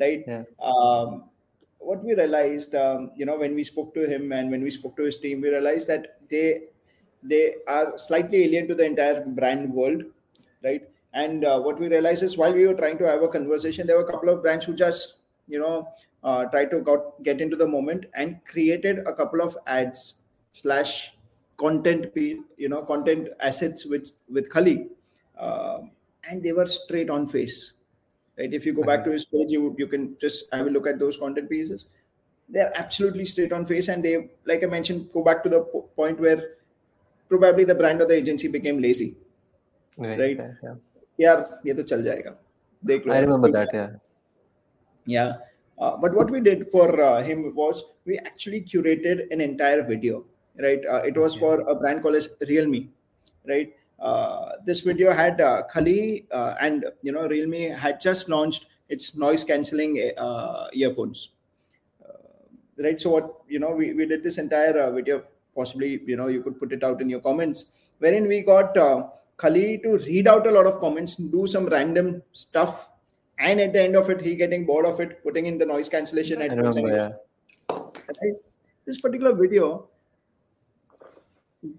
[0.01, 0.25] right?
[0.27, 0.45] Yeah.
[0.61, 1.31] Um,
[1.79, 4.97] what we realized, um, you know, when we spoke to him and when we spoke
[4.97, 6.69] to his team, we realized that they
[7.23, 10.03] they are slightly alien to the entire brand world,
[10.63, 10.89] right?
[11.15, 13.97] And uh, what we realized is while we were trying to have a conversation, there
[13.97, 15.15] were a couple of brands who just,
[15.49, 15.89] you know,
[16.23, 20.15] uh, tried to got, get into the moment and created a couple of ads
[20.56, 21.14] slash
[21.58, 24.88] content, pe- you know, content assets with with Khali,
[25.40, 25.92] um,
[26.30, 27.74] and they were straight on face
[28.38, 30.86] right if you go back to his page you you can just have a look
[30.88, 31.86] at those content pieces
[32.48, 35.82] they're absolutely straight on face and they like i mentioned go back to the po-
[35.96, 36.40] point where
[37.34, 39.10] probably the brand or the agency became lazy
[39.98, 40.38] Very Right.
[40.38, 40.76] fair, yeah.
[41.20, 42.36] यार ये तो चल जाएगा
[42.92, 43.90] देख लो I remember that, yeah.
[45.06, 45.34] yeah
[45.80, 50.24] uh, but what we did for uh, him was we actually curated an entire video
[50.61, 50.81] right?
[50.91, 52.89] Uh, it was for a brand called as realme
[53.49, 53.73] right?
[53.99, 59.17] Uh, this video had uh, Khali uh, and you know realme had just launched its
[59.17, 61.31] noise cancelling uh, earphones.
[62.05, 65.23] Uh, right so what you know we, we did this entire uh, video
[65.55, 67.67] possibly you know you could put it out in your comments
[67.99, 69.07] wherein we got uh,
[69.39, 72.91] Khali to read out a lot of comments do some random stuff
[73.39, 75.89] and at the end of it he getting bored of it putting in the noise
[75.89, 77.13] cancellation I remember, yeah.
[77.71, 78.35] right?
[78.87, 79.89] this particular video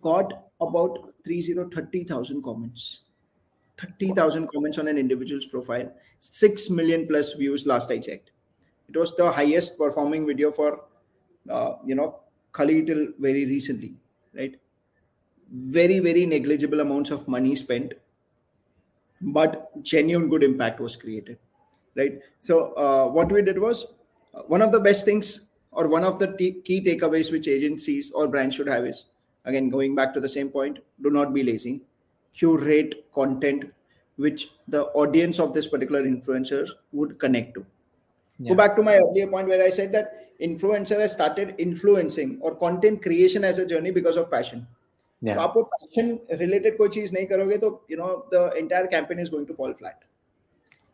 [0.01, 3.01] got about 30 30000 comments.
[3.77, 5.91] 30000 comments on an individual's profile.
[6.19, 8.31] 6 million plus views last i checked.
[8.89, 10.85] It was the highest performing video for
[11.49, 12.19] uh, you know
[12.51, 13.95] Khali till very recently
[14.33, 14.59] right?
[15.49, 17.93] Very very negligible amounts of money spent
[19.21, 21.37] but genuine good impact was created
[21.95, 22.19] right?
[22.39, 23.87] So uh, what we did was
[24.33, 28.11] uh, one of the best things or one of the t- key takeaways which agencies
[28.11, 29.05] or brands should have is
[29.46, 31.74] again going back to the same point do not be lazy
[32.40, 33.64] curate content
[34.16, 37.64] which the audience of this particular influencer would connect to
[38.38, 38.50] Yeah.
[38.50, 40.14] go back to my earlier point where i said that
[40.46, 44.62] influencer has started influencing or content creation as a journey because of passion
[45.22, 45.38] तो Yeah.
[45.42, 49.30] आप वो passion related कोई चीज नहीं करोगे तो you know the entire campaign is
[49.30, 50.00] going to fall flat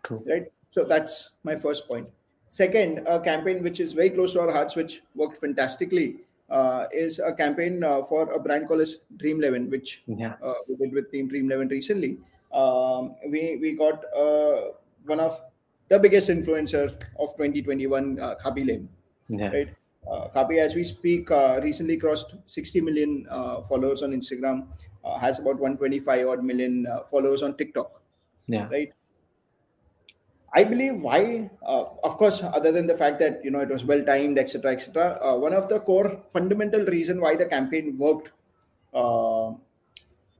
[0.08, 0.18] True.
[0.32, 1.14] right so that's
[1.50, 2.10] my first point
[2.50, 6.04] second a campaign which is very close to our hearts which worked fantastically
[6.49, 10.35] uh, is a campaign uh, for a brand called as dream 11 which Yeah.
[10.41, 12.19] uh, we did with team dream 11 recently
[12.51, 14.71] um, we we got uh,
[15.05, 15.41] one of
[15.89, 16.83] the biggest influencer
[17.19, 18.89] of 2021 uh, Khaby Lame
[19.27, 19.49] Yeah.
[19.49, 19.69] right?
[20.05, 20.27] Uh,
[20.59, 24.67] as we speak, uh, recently crossed 60 million uh, followers on Instagram,
[25.05, 28.01] uh, has about 125 odd million uh, followers on TikTok,
[28.47, 28.67] Yeah.
[28.69, 28.91] right?
[30.55, 33.83] I believe why, uh, of course, other than the fact that you know it was
[33.83, 35.19] well timed, etc., etc.
[35.21, 38.29] Uh, one of the core fundamental reason why the campaign worked
[38.93, 39.53] uh,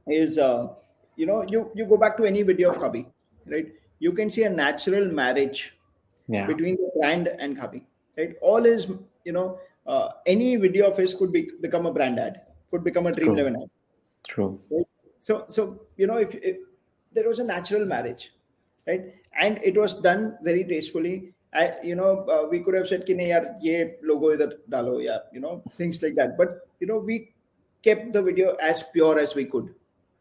[0.06, 0.68] is uh,
[1.16, 3.06] you know you you go back to any video of Khaby,
[3.46, 3.72] right?
[3.98, 5.62] You can see a natural marriage
[6.34, 6.46] Yeah.
[6.50, 7.80] between the brand and Khaby,
[8.18, 8.36] right?
[8.40, 8.86] All is
[9.24, 12.40] you know uh, any video of his could be become a brand ad,
[12.70, 13.34] could become a Dream True.
[13.34, 13.70] Eleven ad.
[14.28, 14.60] True.
[15.18, 16.56] So so you know if, if
[17.12, 18.32] there was a natural marriage,
[18.86, 19.14] right?
[19.38, 21.32] And it was done very tastefully.
[21.52, 24.94] I, you know uh, we could have said ki nahi yaar ye logo idhar dalo
[25.02, 26.36] yaar you know things like that.
[26.36, 27.32] But you know we
[27.82, 29.72] kept the video as pure as we could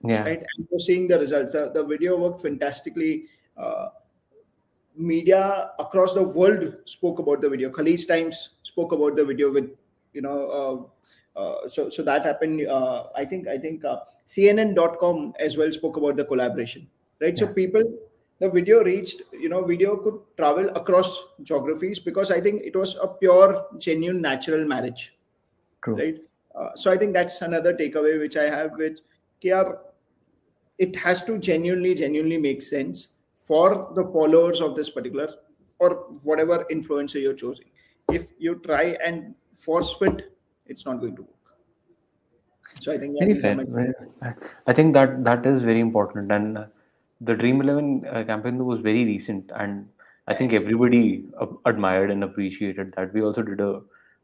[0.03, 0.23] yeah.
[0.23, 0.39] right?
[0.39, 1.53] And we're seeing the results.
[1.53, 3.25] The, the video worked fantastically.
[3.57, 3.89] Uh,
[4.95, 7.69] media across the world spoke about the video.
[7.71, 9.71] Khaleej times spoke about the video with
[10.13, 10.89] you know
[11.35, 13.97] uh, uh, so so that happened uh, i think i think uh,
[14.27, 16.87] cnn.com as well spoke about the collaboration
[17.19, 17.33] right?
[17.33, 17.47] Yeah.
[17.47, 17.83] so people
[18.39, 22.95] the video reached you know video could travel across geographies because i think it was
[23.01, 25.13] a pure genuine natural marriage
[25.83, 25.95] True.
[25.95, 26.17] right?
[26.55, 28.99] Uh, so i think that's another takeaway which i have which
[29.41, 29.75] kr
[30.77, 33.09] it has to genuinely genuinely make sense
[33.43, 35.27] for the followers of this particular
[35.79, 35.89] or
[36.23, 37.65] whatever influencer you're choosing.
[38.09, 40.35] If you try and force fit
[40.67, 41.29] it's not going to work.
[42.79, 44.33] So i think yeah,
[44.67, 46.31] I think that that is very important.
[46.31, 46.65] And uh,
[47.23, 49.87] the Dream Eleven uh, campaign was very recent, and
[50.27, 53.13] I think everybody uh, admired and appreciated that.
[53.13, 53.81] We also did a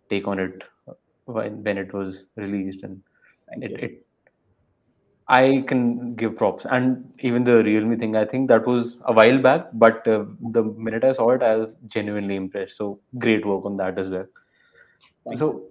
[0.10, 0.94] take on it uh,
[1.26, 3.02] when when it was released, and
[3.62, 4.06] it, it
[5.28, 8.16] I can give props, and even the Realme thing.
[8.16, 11.56] I think that was a while back, but uh, the minute I saw it, I
[11.56, 12.78] was genuinely impressed.
[12.78, 14.26] So great work on that as well.
[15.26, 15.70] Thank So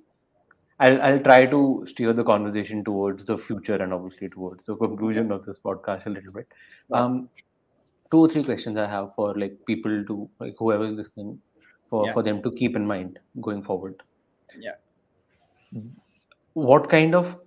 [0.81, 5.31] I'll I'll try to steer the conversation towards the future and obviously towards the conclusion
[5.33, 6.47] of this podcast a little bit.
[6.93, 7.29] Um,
[8.11, 11.41] two or three questions I have for like people to like whoever's listening
[11.91, 12.13] for Yeah.
[12.13, 14.03] for them to keep in mind going forward.
[14.59, 14.75] yeah
[16.55, 17.41] What kind of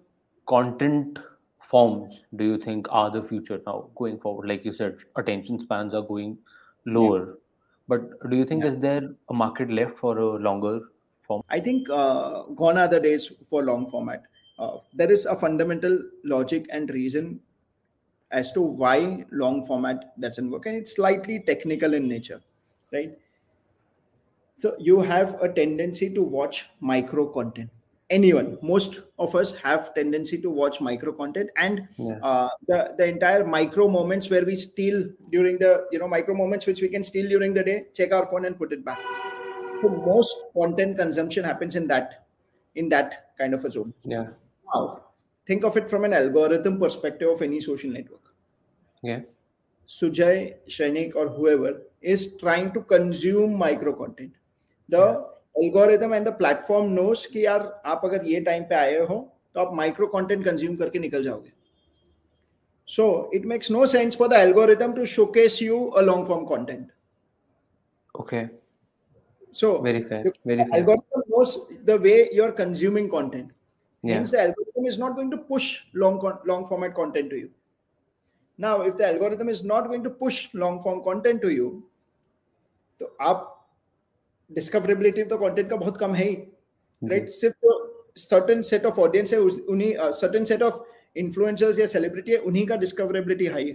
[0.48, 1.20] content
[1.70, 4.48] forms do you think are the future now going forward?
[4.48, 6.38] Like you said, attention spans are going
[6.86, 7.38] lower,
[7.88, 8.72] but do you think Yeah.
[8.72, 10.80] is there a market left for a longer
[11.50, 14.24] I think uh, gone are the days for long format.
[14.60, 17.42] Uh, there is a fundamental logic and reason
[18.32, 22.42] as to why long format doesn't work, and it's slightly technical in nature,
[22.94, 23.18] right?
[24.56, 27.72] So you have a tendency to watch micro content.
[28.10, 32.22] Anyone, most of us have tendency to watch micro content, and Yeah.
[32.22, 36.68] uh, the the entire micro moments where we steal during the you know micro moments
[36.68, 39.00] which we can steal during the day, check our phone and put it back.
[39.82, 42.26] So most content consumption happens in that
[42.76, 43.94] in that kind of a zone.
[44.04, 44.28] Yeah.
[44.74, 45.02] Now,
[45.48, 48.22] think of it from an algorithm perspective of any social network.
[49.02, 49.22] Yeah.
[49.88, 54.34] Sujay, Shrenik, or whoever is trying to consume micro content.
[54.88, 55.64] The yeah.
[55.64, 59.18] algorithm and the platform knows कि यार आप अगर ये time पे आए हो
[59.54, 61.52] तो आप माइक्रो कंटेंट कंज्यूम करके निकल जाओगे
[62.86, 66.90] so it makes no sense for the algorithm to showcase you a long form content
[68.22, 68.50] Okay.
[69.54, 70.24] So Very fair.
[70.46, 70.78] Very fair.
[70.78, 73.52] algorithm knows the way you're consuming content
[74.04, 74.16] Yeah.
[74.16, 77.50] Hence, the algorithm is not going to push long con- long format content to you.
[78.60, 81.68] Now, if the algorithm is not going to push long form content to you,
[83.02, 83.44] तो आप
[84.50, 86.36] discoverability तो content का बहुत कम है ही
[87.02, 87.68] right सिर्फ़
[88.20, 90.82] certain set of audience है उन्हीं सर्टेन सेट ऑफ़
[91.20, 93.74] इन्फ्लुएंसर्स या सेलिब्रिटी है उन्हीं का डिस्कवरेबिलिटी हाई है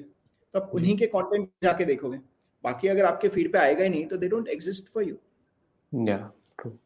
[0.54, 2.18] तो आप उन्हीं के कंटेंट जाके देखोगे
[2.64, 5.16] बाकी अगर आपके फ़ीड पे आएगा ही नहीं तो they don't exist for you
[5.91, 6.27] Yeah.
[6.61, 6.77] True.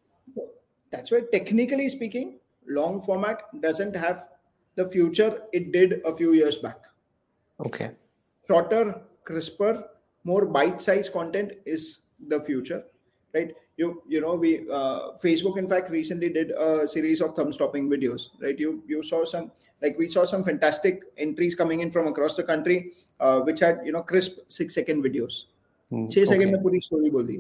[0.92, 4.30] that's why technically speaking long format doesn't have
[4.76, 6.80] the future it did a few years back
[7.60, 7.92] Okay.
[8.48, 9.74] shorter crisper
[10.24, 12.00] more bite sized content is
[12.34, 12.84] the future
[13.34, 17.52] right you you know we uh, facebook in fact recently did a series of thumb
[17.52, 21.92] stopping videos right you you saw some like we saw some fantastic entries coming in
[21.92, 22.78] from across the country
[23.20, 25.44] uh, which had you know crisp 6 second videos
[25.94, 26.52] Hmm, छह second okay.
[26.54, 27.36] में पूरी story बोल दी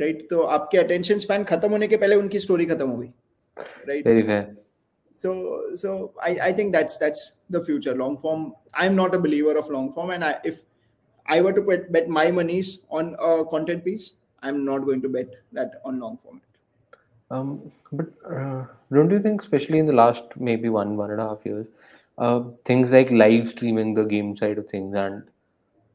[0.00, 3.10] right तो आपके attention span खत्म होने के पहले उनकी स्टोरी खत्म हो गई
[3.88, 4.56] right
[5.20, 5.30] so
[5.78, 5.92] so
[6.24, 7.22] I, I think that's that's
[7.54, 8.42] the future long form
[8.82, 10.60] i'm not a believer of long form and I, if
[11.26, 12.68] i were to bet, bet my monies
[12.98, 14.04] on a content piece
[14.42, 16.48] i'm not going to bet that on long format
[17.30, 17.48] Um,
[17.92, 21.44] but uh, don't you think, especially in the last maybe one one and a half
[21.44, 21.66] years,
[22.18, 25.22] uh, things like live streaming the game side of things and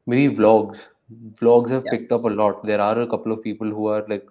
[0.06, 0.78] maybe vlogs,
[1.42, 1.92] vlogs have Yeah.
[1.92, 2.64] picked up a lot.
[2.66, 4.26] There are a couple of people who are like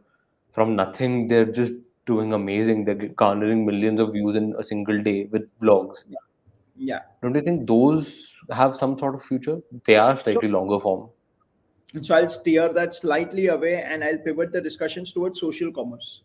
[0.52, 1.72] from nothing, they're just
[2.06, 2.84] doing amazing.
[2.84, 5.96] They're garnering millions of views in a single day with vlogs.
[6.76, 9.62] yeah Don't you think those have some sort of future?
[9.86, 11.10] They are slightly longer form.
[12.00, 16.22] so i'll steer that slightly away and i'll pivot the discussions towards social commerce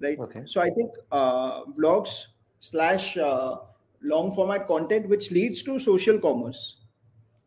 [0.00, 0.48] right Okay.
[0.54, 2.16] so i think uh, vlogs
[2.60, 3.56] slash uh,
[4.02, 6.62] long format content which leads to social commerce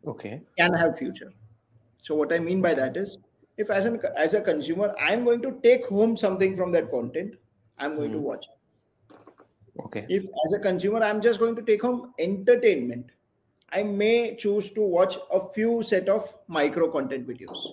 [0.03, 0.45] Okay.
[0.57, 1.33] can have future
[2.01, 3.17] so what i mean by that is
[3.57, 7.35] if as an as a consumer i'm going to take home something from that content
[7.79, 8.25] i'm going to Mhm.
[8.29, 8.45] watch
[9.79, 10.11] Okay.
[10.15, 13.11] if as a consumer i'm just going to take home entertainment
[13.79, 17.67] i may choose to watch a few set of micro content videos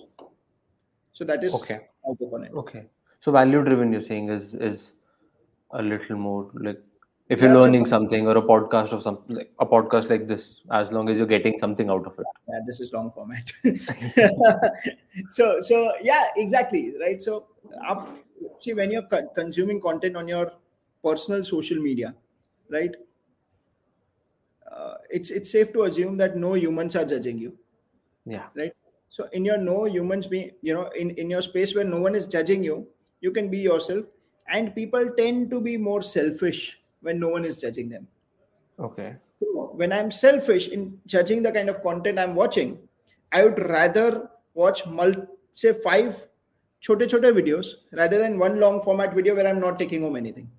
[1.13, 1.87] so that is Okay.
[2.05, 2.51] my take on it.
[2.53, 2.85] Okay.
[3.21, 4.91] So value driven you're saying is is
[5.71, 6.81] a little more like
[7.29, 10.91] if you're learning something or a podcast of something like a podcast like this, as
[10.91, 12.25] long as you're getting something out of it.
[12.47, 13.51] yeah this is long format.
[15.29, 17.21] So so yeah exactly right?
[17.21, 17.47] So
[17.87, 18.09] up,
[18.57, 20.51] see when you're co- consuming content on your
[21.03, 22.15] personal social media
[22.69, 22.95] right?
[24.71, 27.57] Uh, it's it's safe to assume that no humans are judging you.
[28.25, 28.45] Yeah.
[28.55, 28.73] right?
[29.09, 32.15] So in your no humans be you know in in your space where no one
[32.15, 32.87] is judging you
[33.21, 34.05] you can be yourself
[34.47, 38.07] and people tend to be more selfish when no one is judging them
[38.87, 39.15] Okay.
[39.81, 42.77] when i'm selfish in judging the kind of content i'm watching
[43.31, 46.27] i would rather watch mul- say five
[46.87, 47.71] chote chote videos
[48.01, 50.49] rather than one long format video where i'm not taking home anything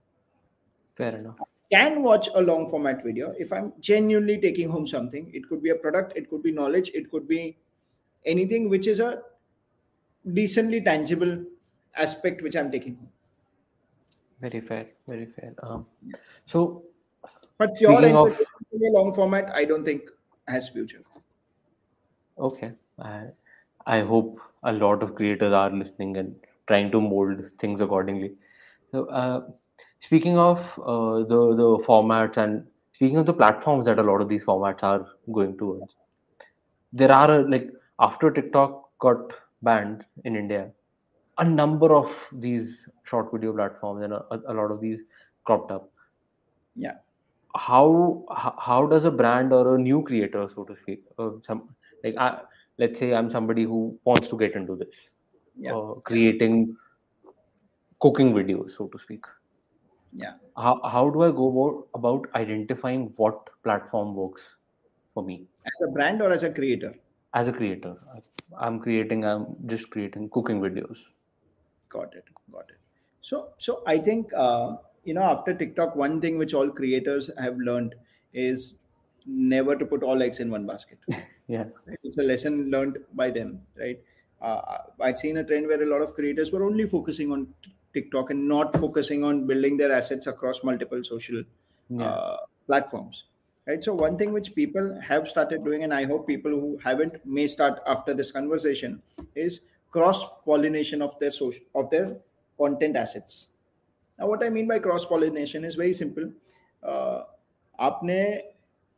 [0.96, 1.36] Fair enough.
[1.40, 5.62] I can watch a long format video if i'm genuinely taking home something it could
[5.62, 7.56] be a product it could be knowledge it could be
[8.26, 9.22] anything which is a
[10.38, 11.32] decently tangible
[11.96, 13.10] aspect which i'm taking home
[14.40, 14.86] Very fair.
[15.06, 15.54] Very fair.
[15.62, 15.86] Um,
[16.46, 16.82] so
[17.58, 20.10] but pure Speaking of- entertainment in a long format i don't think
[20.48, 21.02] has future
[22.38, 22.72] Okay.
[22.98, 23.26] I
[23.86, 26.34] I hope a lot of creators are listening and
[26.66, 28.34] trying to mold things accordingly.
[28.92, 29.48] So, uh,
[30.00, 34.28] speaking of uh, the the formats and speaking of the platforms that a lot of
[34.28, 35.94] these formats are going towards,
[36.92, 39.32] there are uh, like after TikTok got
[39.62, 40.72] banned in India,
[41.38, 45.00] a number of these short video platforms and a, a lot of these
[45.44, 45.90] cropped up.
[46.76, 46.96] yeah.
[47.56, 48.24] How
[48.64, 51.74] how does a brand or a new creator so to speak uh, some
[52.04, 52.42] like I,
[52.78, 54.94] let's say i'm somebody who wants to get into this.
[55.58, 55.74] Yeah.
[55.74, 56.76] Uh, creating
[58.00, 59.24] cooking videos so to speak.
[60.12, 60.34] Yeah.
[60.56, 64.42] How, how do i go about, about identifying what platform works
[65.14, 65.46] for me?
[65.66, 66.94] As a brand or as a creator?
[67.34, 67.96] As a creator.
[68.58, 70.98] I'm creating i'm just creating cooking videos
[71.90, 72.24] got it.
[72.50, 72.78] Got it.
[73.20, 77.58] So so i think uh, you know after tiktok one thing which all creators have
[77.58, 77.94] learned
[78.32, 78.74] is
[79.26, 80.98] never to put all eggs in one basket.
[81.50, 81.64] Yeah.
[82.04, 84.00] It's a lesson learned by them right?
[84.40, 87.42] Uh, i've seen a trend where a lot of creators were only focusing on
[87.92, 91.42] tiktok and not focusing on building their assets across multiple social
[91.88, 92.04] yeah.
[92.04, 92.36] uh,
[92.66, 93.24] platforms
[93.66, 93.84] right?
[93.84, 97.46] So one thing which people have started doing and i hope people who haven't may
[97.48, 99.02] start after this conversation
[99.34, 99.60] is
[99.94, 102.06] cross pollination of their social of their
[102.58, 103.48] content assets
[104.18, 106.30] now what i mean by cross pollination is very simple
[106.82, 107.20] uh,
[107.78, 108.20] आपने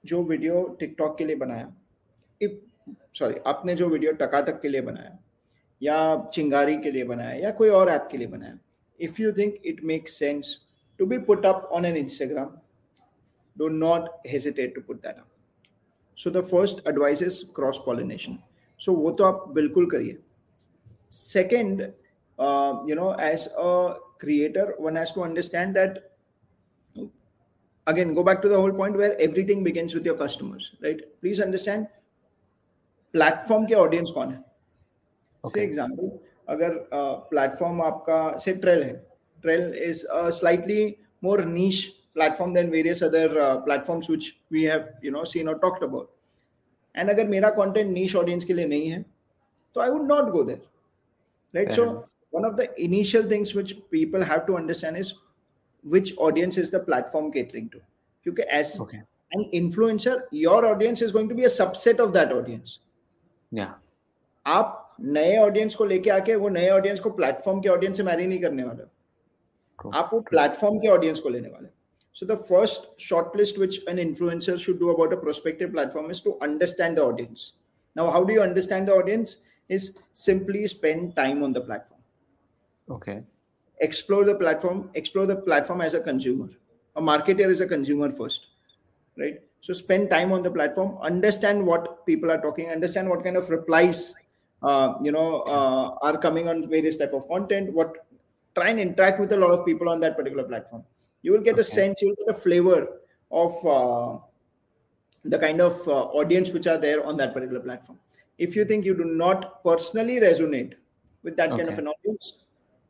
[0.04, 1.72] जो video TikTok के लिए बनाया
[2.40, 2.52] if
[3.18, 5.18] sorry आपने जो video टकाटक के लिए बनाया
[5.82, 5.98] या
[6.34, 8.58] चिंगारी के लिए बनाया या कोई और ऐप के लिए बनाया
[9.00, 10.56] if you think it makes sense
[10.98, 12.50] to be put up on an Instagram
[13.56, 15.28] do not hesitate to put that up
[16.18, 18.38] so the first advice is cross pollination
[18.80, 20.18] so वो तो आप बिल्कुल करिए
[21.12, 21.92] second
[22.38, 25.98] uh, you know as a creator one has to understand that
[27.86, 31.40] again go back to the whole point where everything begins with your customers right please
[31.48, 31.86] understand
[33.14, 35.60] platform के audience कौन है से Okay.
[35.62, 36.10] Example
[36.52, 36.76] अगर
[37.30, 38.92] platform आपका से Trell है
[39.42, 40.04] Trell is
[40.38, 40.84] slightly
[41.24, 41.80] more niche
[42.18, 46.08] platform than various other uh, platforms which we have you know seen or talked about
[46.94, 49.02] and अगर मेरा content niche audience के लिए नहीं है
[49.76, 50.60] तो I would not go there
[51.53, 52.05] right Fair so enough.
[52.31, 55.13] one of the initial things which people have to understand is
[55.83, 57.79] which audience is the platform catering to
[58.25, 62.33] क्योंकि as okay an influencer your audience is going to be a subset of that
[62.39, 62.79] audience
[63.51, 63.73] yeah
[64.47, 68.27] आप नए audience को लेके आके वो नए audience को platform के ऑडियंस से मैरी
[68.27, 70.29] नहीं करने वाले true, आप वो true.
[70.29, 71.69] प्लेटफॉर्म के ऑडियंस को लेने वाले
[72.19, 76.31] so the first shortlist which an influencer should do about a prospective platform is to
[76.47, 77.43] understand the audience
[77.95, 79.35] now how do you understand the audience
[79.68, 82.00] is simply spend time on the platform.
[82.90, 83.22] Okay.
[83.80, 86.48] Explore the platform explore the platform as a consumer.
[86.96, 88.46] A marketer is a consumer first
[89.18, 89.40] right?
[89.60, 90.98] So spend time on the platform.
[91.02, 94.14] Understand what people are talking understand what kind of replies
[94.62, 97.72] uh, you know uh, are coming on various type of content.
[97.72, 98.06] What
[98.54, 100.84] try and interact with a lot of people on that particular platform.
[101.22, 102.88] You will get a sense you will get a flavor
[103.30, 104.18] of uh,
[105.24, 107.98] the kind of uh, audience which are there on that particular platform
[108.47, 110.73] if you think you do not personally resonate
[111.23, 111.81] with that kind of Okay.
[111.83, 112.33] an audience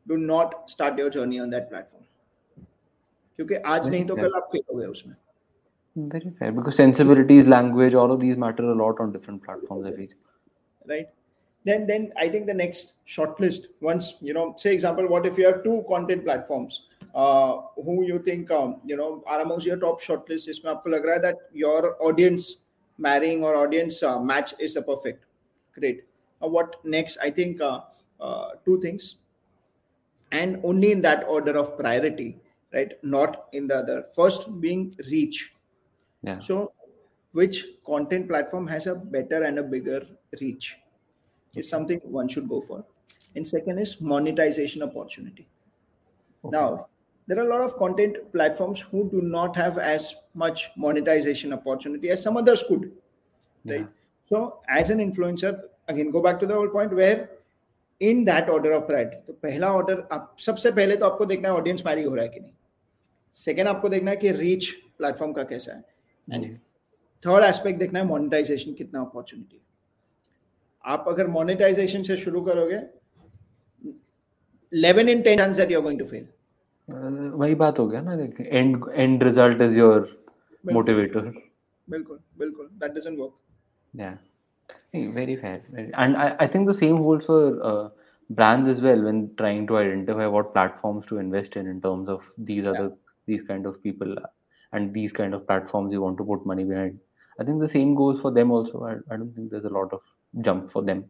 [0.06, 2.04] do not start your journey on that platform
[3.38, 4.24] क्योंकि आज नहीं तो Yeah.
[4.24, 5.14] कल आप fail हो गए उसमें
[6.10, 6.52] Very fair.
[6.56, 9.86] Because sensibilities, language, all of these matter a lot on different platforms.
[9.86, 10.10] I feel.
[10.90, 11.08] right
[11.68, 15.46] then then i think the next shortlist once you know say example what if you
[15.48, 16.76] have two content platforms
[17.22, 17.56] uh
[17.88, 21.14] who you think um, you know are amongst your top shortlist इसमें आपको लग रहा
[21.16, 21.80] है that your
[22.10, 22.46] audience
[23.08, 25.26] marrying or audience uh, match is the perfect
[25.77, 26.03] great
[26.41, 27.81] uh, what next i think uh,
[28.19, 29.15] uh, two things
[30.31, 32.37] and only in that order of priority
[32.73, 35.41] right not in the other first being reach
[36.27, 36.39] Yeah.
[36.39, 36.55] so,
[37.39, 37.57] which
[37.87, 39.99] content platform has a better and a bigger
[40.41, 40.77] reach
[41.55, 42.77] is something one should go for.
[43.35, 45.47] And second is monetization opportunity.
[46.45, 46.55] Okay.
[46.57, 46.87] Now,
[47.27, 50.15] there are a lot of content platforms who do not have as
[50.45, 52.91] much monetization opportunity as some others could.
[53.65, 53.75] Yeah.
[53.75, 53.87] Right.
[54.31, 57.29] So, as an influencer, again, go back to the whole point where
[58.01, 61.55] in that order of priority, तो पहला order आप सबसे पहले तो आपको देखना है
[61.55, 62.53] audience Mary हो रहा है कि नहीं।
[63.33, 65.83] सेकेंड आपको देखना है कि रीच प्लेटफॉर्म का कैसा है।
[66.33, 66.57] एंड.
[67.25, 69.61] थर्ड एस्पेक्ट देखना है मोनेटाइजेशन कितना अपॉर्चुनिटी
[70.85, 72.79] आप अगर मोनेटाइजेशन से शुरू करोगे
[74.73, 76.25] 11 in 10 chance that you're going to fail
[76.91, 80.25] Uh, वही बात हो गया ना and end result is your
[80.71, 81.21] motivator
[81.89, 83.31] बिल्कुल बिल्कुल। That doesn't work
[83.93, 84.17] Yeah.
[84.91, 85.63] Hey, very fair.
[85.69, 87.89] Very- And I, I think the same holds for uh,
[88.29, 92.23] brands as well when trying to identify what platforms to invest in in terms of
[92.37, 92.79] these Yeah.
[92.79, 92.93] other
[93.27, 94.15] these kind of people
[94.73, 96.99] and these kind of platforms you want to put money behind.
[97.39, 98.83] I think the same goes for them also.
[98.83, 100.01] I, I don't think there's a lot of
[100.41, 101.09] jump for them.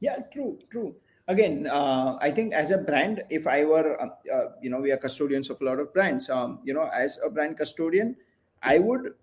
[0.00, 0.94] yeah true true
[1.28, 4.92] again uh, i think as a brand if i were uh, uh, you know we
[4.92, 8.16] are custodians of a lot of brands um, you know as a brand custodian
[8.62, 9.14] i would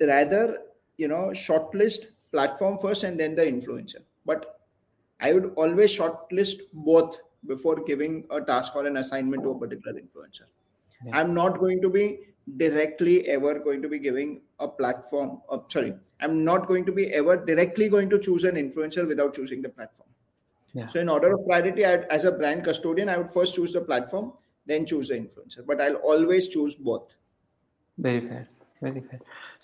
[0.00, 0.58] rather
[1.02, 4.46] you know shortlist platform first and then the influencer but
[5.28, 7.18] i would always shortlist both
[7.52, 10.48] before giving a task or an assignment to a particular influencer
[11.04, 11.16] Yeah.
[11.20, 12.04] i'm not going to be
[12.62, 17.06] directly ever going to be giving a platform uh, sorry i'm not going to be
[17.22, 20.08] ever directly going to choose an influencer without choosing the platform
[20.78, 20.88] Yeah.
[20.94, 23.80] so in order of priority I'd, as a brand custodian i would first choose the
[23.92, 24.32] platform
[24.72, 27.16] then choose the influencer but i'll always choose both
[27.98, 28.48] Very fair.
[28.80, 29.20] Very fair.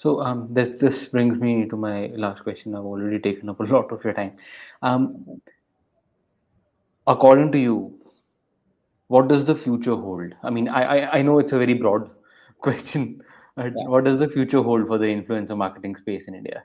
[0.07, 2.75] So um, this this brings me to my last question.
[2.77, 4.37] I've already taken up a lot of your time.
[4.83, 5.41] Um,
[7.07, 7.99] according to you,
[9.09, 10.35] what does the future hold?
[10.43, 12.13] I mean, I I, I know it's a very broad
[12.61, 13.23] question.
[13.59, 13.87] Yeah.
[13.95, 16.65] what does the future hold for the influencer marketing space in India?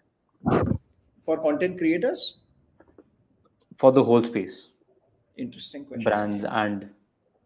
[1.24, 2.40] for content creators
[3.80, 4.68] For the whole space,
[5.38, 6.90] interesting question brands and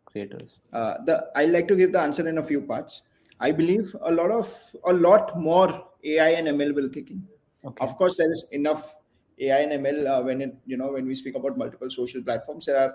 [0.05, 0.57] creators.
[0.73, 3.03] uh, the i like to give the answer in a few parts
[3.39, 4.49] i believe a lot of
[4.85, 5.69] a lot more
[6.03, 7.27] ai and ml will kick in
[7.63, 7.87] Okay.
[7.87, 8.95] of course there is enough
[9.39, 12.65] ai and ml uh, when it you know when we speak about multiple social platforms
[12.65, 12.91] there are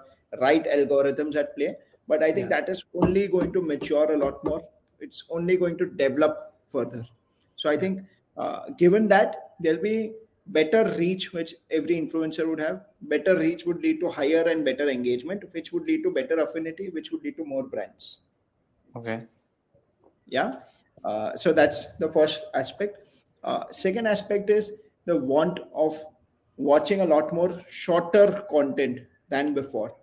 [0.46, 1.74] right algorithms at play
[2.08, 2.54] but i think Yeah.
[2.54, 4.62] that is only going to mature a lot more
[5.00, 7.04] it's only going to develop further
[7.56, 8.00] so i think
[8.36, 10.14] uh, given that there'll be
[10.58, 12.78] better reach which every influencer would have
[13.14, 16.88] better reach would lead to higher and better engagement which would lead to better affinity
[16.96, 18.08] which would lead to more brands
[18.94, 19.28] Okay.
[20.30, 20.60] Yeah?
[21.04, 23.08] Uh, so that's the first aspect.
[23.42, 26.02] Uh, second aspect is the want of
[26.56, 29.96] watching a lot more shorter content than before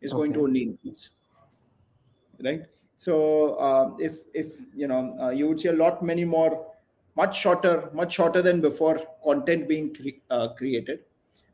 [0.00, 1.10] is going to only increase
[2.42, 2.62] right?
[2.96, 6.72] So uh, if if you know uh, you would see a lot many more
[7.16, 11.04] much shorter much shorter than before content being cre- uh, created.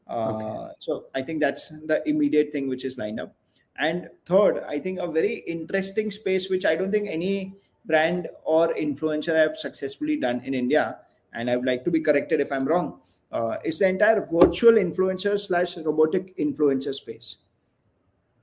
[0.06, 0.60] Uh, Okay.
[0.80, 3.36] so i think that's the immediate thing which is lined up.
[3.78, 7.54] And third i think a very interesting space which i don't think any
[7.84, 10.98] brand or influencer I have successfully done in india
[11.32, 13.00] and i would like to be corrected if i'm wrong
[13.32, 17.36] uh, is the entire virtual influencer slash robotic influencer space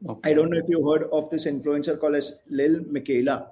[0.05, 0.31] Okay.
[0.31, 3.47] I don't know if you heard of this influencer called as Lil Miquela.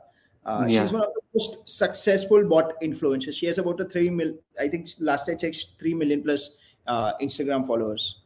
[0.46, 0.82] Uh, Yeah.
[0.82, 3.34] She's one of the most successful bot influencers.
[3.34, 4.34] She has about a three mil.
[4.60, 6.52] I think last I checked, three million plus
[6.88, 8.22] uh, Instagram followers.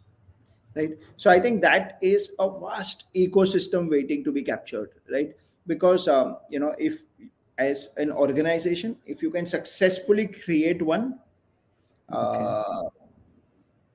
[0.75, 0.97] Right.
[1.17, 4.91] So I think that is a vast ecosystem waiting to be captured.
[5.09, 5.35] Right.
[5.65, 7.03] Because um, you know, if
[7.59, 11.19] as an organization, if you can successfully create one,
[12.09, 12.83] uh,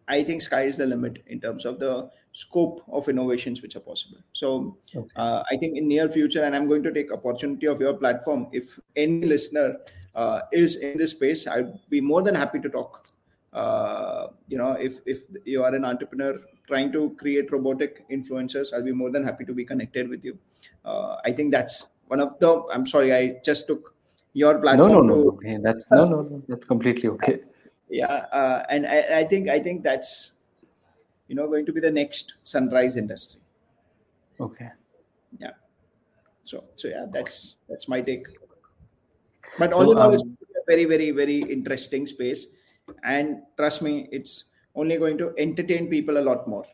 [0.06, 3.80] I think sky is the limit in terms of the scope of innovations which are
[3.80, 4.18] possible.
[4.32, 5.08] So Okay.
[5.16, 8.48] uh, I think in near future, and I'm going to take opportunity of your platform.
[8.52, 9.78] If any listener
[10.14, 13.08] uh, is in this space, I'd be more than happy to talk.
[13.52, 18.82] Uh, you know, if if you are an entrepreneur trying to create robotic influencers, I'll
[18.82, 20.38] be more than happy to be connected with you.
[20.84, 22.50] Uh, I think that's one of the.
[22.72, 23.94] I'm sorry, I just took
[24.34, 25.14] your No, platform no, no.
[25.14, 26.42] to Okay, that's no, no, no.
[26.48, 27.40] That's completely okay.
[27.88, 30.32] yeah uh, and I, I think i think that's
[31.28, 33.40] you know going to be the next sunrise industry
[34.40, 34.70] okay
[35.38, 35.54] yeah
[36.44, 38.26] so so yeah that's that's my take
[39.58, 42.46] but all so, in all um, it's a very very very interesting space
[43.04, 44.44] and trust me it's
[44.74, 46.64] only going to entertain people a lot more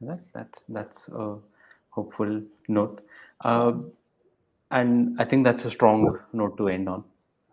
[0.00, 1.36] that's that's that's a
[1.90, 3.00] hopeful note
[3.44, 3.72] uh,
[4.70, 7.04] and i think that's a strong note to end on.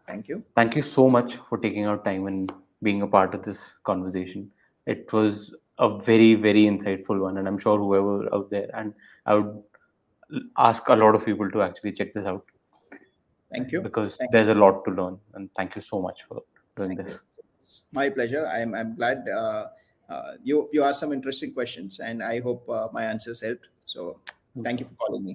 [0.08, 0.44] Thank you.
[0.56, 2.52] Thank you so much for taking our time and
[2.84, 4.52] being a part of this conversation.
[4.86, 8.94] It was a very very insightful one and i'm sure whoever out there and
[9.26, 9.62] i would
[10.58, 12.46] ask a lot of people to actually check this out.
[13.52, 13.82] Thank you.
[13.82, 14.54] Because thank there's you.
[14.54, 16.44] a lot to learn and thank you so much for
[16.78, 17.18] doing thank this.
[17.18, 17.82] you.
[17.92, 18.48] my pleasure.
[18.48, 19.66] I'm, I'm glad uh,
[20.10, 23.68] uh, you you asked some interesting questions and i hope uh, my answers helped.
[23.86, 24.20] So
[24.64, 25.34] thank you for calling me